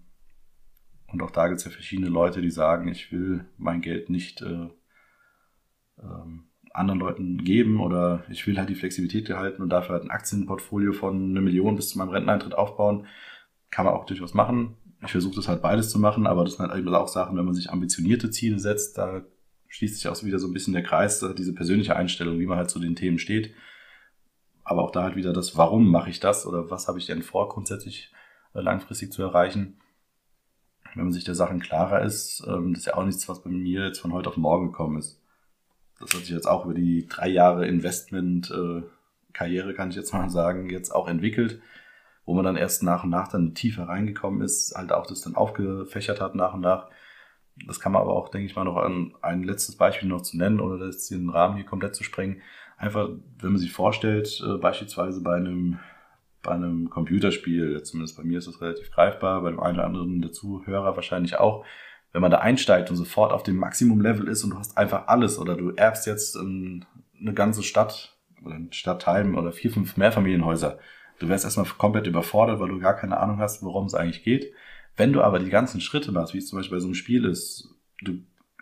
[1.07, 4.41] und auch da gibt es ja verschiedene Leute, die sagen, ich will mein Geld nicht
[4.41, 4.67] äh,
[6.01, 10.11] ähm, anderen Leuten geben oder ich will halt die Flexibilität erhalten und dafür halt ein
[10.11, 13.07] Aktienportfolio von einer Million bis zu meinem Renteneintritt aufbauen.
[13.71, 14.75] Kann man auch durchaus machen.
[15.05, 17.53] Ich versuche das halt beides zu machen, aber das sind halt auch Sachen, wenn man
[17.53, 19.23] sich ambitionierte Ziele setzt, da
[19.67, 22.69] schließt sich auch wieder so ein bisschen der Kreis, diese persönliche Einstellung, wie man halt
[22.69, 23.53] zu den Themen steht.
[24.63, 27.21] Aber auch da halt wieder das, warum mache ich das oder was habe ich denn
[27.21, 28.13] vor, grundsätzlich
[28.53, 29.77] äh, langfristig zu erreichen
[30.95, 33.49] wenn man sich der Sachen klarer ist, ähm, das ist ja auch nichts, was bei
[33.49, 35.19] mir jetzt von heute auf morgen gekommen ist.
[35.99, 38.83] Das hat sich jetzt auch über die drei Jahre Investment, äh,
[39.33, 41.61] kann ich jetzt mal sagen, jetzt auch entwickelt,
[42.25, 45.35] wo man dann erst nach und nach dann tiefer reingekommen ist, halt auch das dann
[45.35, 46.89] aufgefächert hat nach und nach.
[47.67, 50.37] Das kann man aber auch, denke ich mal, noch an ein letztes Beispiel noch zu
[50.37, 52.41] nennen, oder das den Rahmen hier komplett zu sprengen.
[52.77, 53.09] Einfach,
[53.39, 55.79] wenn man sich vorstellt, äh, beispielsweise bei einem
[56.43, 60.21] bei einem Computerspiel, zumindest bei mir ist das relativ greifbar, bei dem einen oder anderen
[60.21, 61.65] der Zuhörer wahrscheinlich auch,
[62.11, 65.39] wenn man da einsteigt und sofort auf dem Maximum-Level ist und du hast einfach alles
[65.39, 70.77] oder du erbst jetzt eine ganze Stadt oder ein Stadtteil oder vier, fünf Mehrfamilienhäuser.
[71.19, 74.51] Du wärst erstmal komplett überfordert, weil du gar keine Ahnung hast, worum es eigentlich geht.
[74.95, 77.25] Wenn du aber die ganzen Schritte machst, wie es zum Beispiel bei so einem Spiel
[77.25, 78.19] ist, du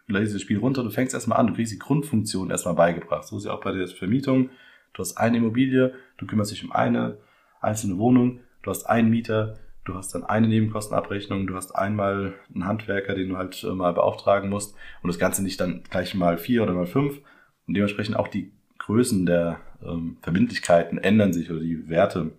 [0.07, 3.25] lädst das Spiel runter, du fängst erstmal an, du kriegst die Grundfunktion erstmal beigebracht.
[3.25, 4.49] So ist ja auch bei der Vermietung.
[4.93, 7.17] Du hast eine Immobilie, du kümmerst dich um eine,
[7.61, 12.65] einzelne Wohnung, du hast einen Mieter, du hast dann eine Nebenkostenabrechnung, du hast einmal einen
[12.65, 16.37] Handwerker, den du halt äh, mal beauftragen musst und das Ganze nicht dann gleich mal
[16.37, 17.21] vier oder mal fünf
[17.67, 22.31] und dementsprechend auch die Größen der ähm, Verbindlichkeiten ändern sich oder die Werte,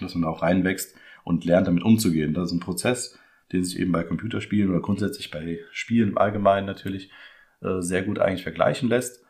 [0.00, 2.34] dass man da auch reinwächst und lernt damit umzugehen.
[2.34, 3.18] Das ist ein Prozess,
[3.52, 7.10] den sich eben bei Computerspielen oder grundsätzlich bei Spielen im Allgemeinen natürlich
[7.62, 9.24] äh, sehr gut eigentlich vergleichen lässt.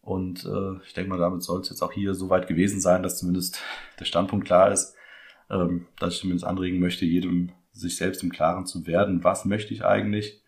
[0.00, 3.18] Und äh, ich denke mal, damit soll es jetzt auch hier soweit gewesen sein, dass
[3.18, 3.62] zumindest
[4.00, 4.94] der Standpunkt klar ist,
[5.50, 9.72] ähm, dass ich zumindest anregen möchte, jedem sich selbst im Klaren zu werden, was möchte
[9.72, 10.42] ich eigentlich.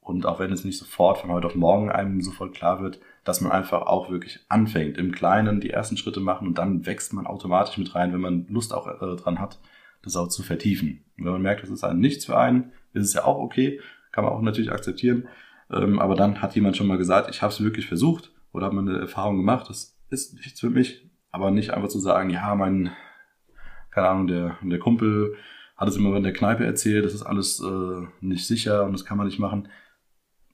[0.00, 3.40] Und auch wenn es nicht sofort von heute auf morgen einem sofort klar wird, dass
[3.40, 7.26] man einfach auch wirklich anfängt, im Kleinen die ersten Schritte machen und dann wächst man
[7.26, 9.58] automatisch mit rein, wenn man Lust auch äh, dran hat,
[10.02, 11.04] das auch zu vertiefen.
[11.18, 13.80] Und wenn man merkt, das ist ein nichts für einen, ist es ja auch okay,
[14.12, 15.26] kann man auch natürlich akzeptieren.
[15.72, 18.88] Ähm, aber dann hat jemand schon mal gesagt, ich habe es wirklich versucht oder man
[18.88, 22.92] eine Erfahrung gemacht, das ist nichts für mich, aber nicht einfach zu sagen, ja, mein,
[23.90, 25.34] keine Ahnung, der, der Kumpel
[25.76, 29.04] hat es immer in der Kneipe erzählt, das ist alles äh, nicht sicher und das
[29.04, 29.68] kann man nicht machen.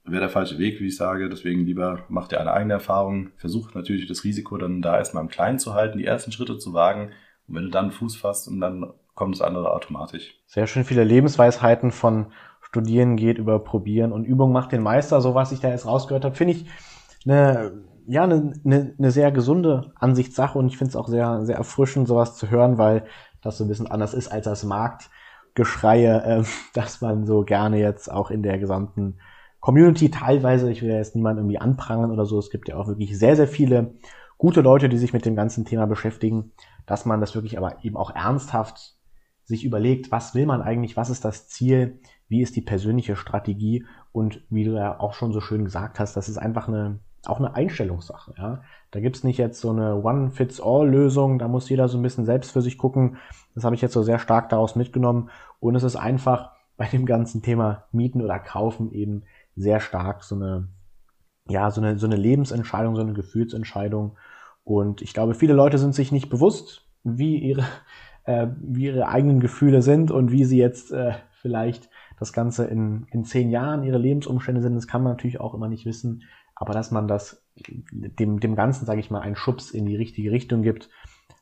[0.04, 1.28] Wäre der falsche Weg, wie ich sage.
[1.28, 3.30] Deswegen lieber macht ihr eine eigene Erfahrung.
[3.36, 6.72] Versucht natürlich das Risiko dann da erstmal im Kleinen zu halten, die ersten Schritte zu
[6.72, 7.12] wagen.
[7.46, 10.40] Und wenn du dann Fuß fasst und dann kommt das andere automatisch.
[10.46, 15.20] Sehr schön viele Lebensweisheiten von Studieren geht über Probieren und Übung macht den Meister.
[15.20, 16.66] So was ich da jetzt rausgehört habe, finde ich
[17.24, 17.72] eine
[18.06, 22.08] ja, eine, eine, eine sehr gesunde Ansichtssache und ich finde es auch sehr, sehr erfrischend,
[22.08, 23.04] sowas zu hören, weil
[23.42, 26.44] das so ein bisschen anders ist als das Marktgeschreie, äh,
[26.74, 29.18] dass man so gerne jetzt auch in der gesamten
[29.62, 33.16] Community teilweise, ich will jetzt niemanden irgendwie anprangern oder so, es gibt ja auch wirklich
[33.16, 33.94] sehr, sehr viele
[34.36, 36.50] gute Leute, die sich mit dem ganzen Thema beschäftigen,
[36.84, 38.96] dass man das wirklich aber eben auch ernsthaft
[39.44, 43.86] sich überlegt, was will man eigentlich, was ist das Ziel, wie ist die persönliche Strategie
[44.10, 47.38] und wie du ja auch schon so schön gesagt hast, das ist einfach eine auch
[47.38, 48.34] eine Einstellungssache.
[48.36, 48.62] Ja?
[48.90, 52.62] Da gibt's nicht jetzt so eine One-Fits-All-Lösung, da muss jeder so ein bisschen selbst für
[52.62, 53.16] sich gucken.
[53.54, 55.30] Das habe ich jetzt so sehr stark daraus mitgenommen.
[55.60, 59.22] Und es ist einfach bei dem ganzen Thema Mieten oder Kaufen eben
[59.56, 60.68] sehr stark so eine,
[61.48, 64.16] ja, so eine, so eine Lebensentscheidung, so eine Gefühlsentscheidung.
[64.64, 67.64] Und ich glaube, viele Leute sind sich nicht bewusst, wie ihre,
[68.24, 73.06] äh, wie ihre eigenen Gefühle sind und wie sie jetzt äh, vielleicht das Ganze in,
[73.10, 74.76] in zehn Jahren ihre Lebensumstände sind.
[74.76, 76.22] Das kann man natürlich auch immer nicht wissen.
[76.54, 77.44] Aber dass man das
[77.90, 80.88] dem, dem Ganzen, sage ich mal, einen Schubs in die richtige Richtung gibt,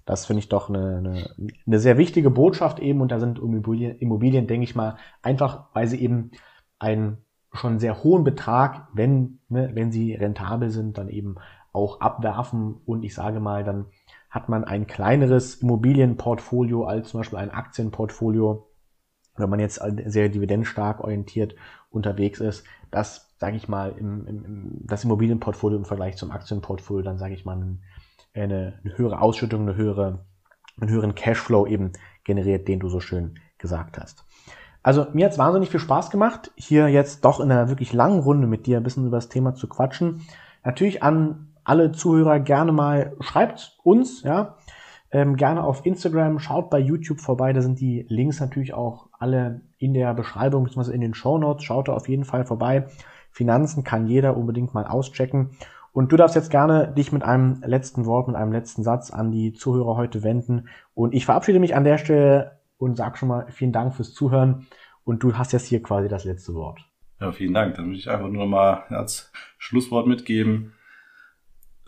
[0.07, 1.31] das finde ich doch eine, eine,
[1.67, 3.01] eine sehr wichtige Botschaft eben.
[3.03, 6.31] Und da sind Immobilien, Immobilien, denke ich mal, einfach, weil sie eben
[6.79, 7.19] einen
[7.53, 11.37] schon sehr hohen Betrag, wenn, ne, wenn sie rentabel sind, dann eben
[11.73, 12.77] auch abwerfen.
[12.85, 13.87] Und ich sage mal, dann
[14.29, 18.69] hat man ein kleineres Immobilienportfolio als zum Beispiel ein Aktienportfolio,
[19.37, 21.57] wenn man jetzt sehr dividendenstark orientiert
[21.91, 22.65] unterwegs ist.
[22.91, 27.45] Das, sage ich mal, im, im, das Immobilienportfolio im Vergleich zum Aktienportfolio, dann sage ich
[27.45, 27.79] mal, eine,
[28.35, 30.25] eine höhere Ausschüttung, eine höhere,
[30.81, 31.93] einen höheren Cashflow eben
[32.23, 34.25] generiert, den du so schön gesagt hast.
[34.83, 38.47] Also mir hat's wahnsinnig viel Spaß gemacht, hier jetzt doch in einer wirklich langen Runde
[38.47, 40.23] mit dir ein bisschen über das Thema zu quatschen.
[40.65, 44.57] Natürlich an alle Zuhörer gerne mal, schreibt uns, ja,
[45.13, 49.61] ähm, gerne auf Instagram, schaut bei YouTube vorbei, da sind die Links natürlich auch alle
[49.79, 50.93] in der Beschreibung bzw.
[50.93, 51.65] in den Show Notes.
[51.65, 52.87] Schaut da auf jeden Fall vorbei.
[53.31, 55.51] Finanzen kann jeder unbedingt mal auschecken.
[55.93, 59.33] Und du darfst jetzt gerne dich mit einem letzten Wort, mit einem letzten Satz an
[59.33, 60.69] die Zuhörer heute wenden.
[60.95, 64.67] Und ich verabschiede mich an der Stelle und sag schon mal vielen Dank fürs Zuhören.
[65.05, 66.81] Und du hast jetzt hier quasi das letzte Wort.
[67.21, 67.77] Ja, vielen Dank.
[67.77, 70.73] Dann würde ich einfach nur mal als Schlusswort mitgeben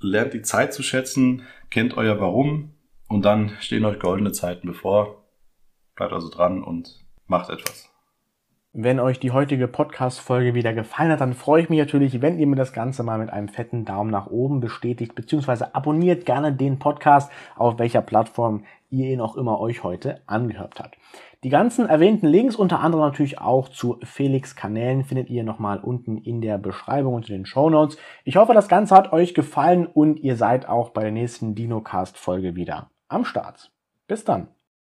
[0.03, 2.75] lernt die Zeit zu schätzen, kennt euer Warum
[3.09, 5.25] und dann stehen euch goldene Zeiten bevor.
[5.95, 7.92] Bleibt also dran und macht etwas.
[8.75, 12.47] Wenn euch die heutige Podcast-Folge wieder gefallen hat, dann freue ich mich natürlich, wenn ihr
[12.47, 16.79] mir das Ganze mal mit einem fetten Daumen nach oben bestätigt, beziehungsweise abonniert gerne den
[16.79, 20.97] Podcast, auf welcher Plattform ihr ihn auch immer euch heute angehört habt.
[21.45, 26.17] Die ganzen erwähnten Links, unter anderem natürlich auch zu Felix Kanälen, findet ihr nochmal unten
[26.17, 27.99] in der Beschreibung in den Show Notes.
[28.25, 32.57] Ich hoffe, das Ganze hat euch gefallen und ihr seid auch bei der nächsten DinoCast-Folge
[32.57, 33.71] wieder am Start.
[34.09, 34.49] Bis dann.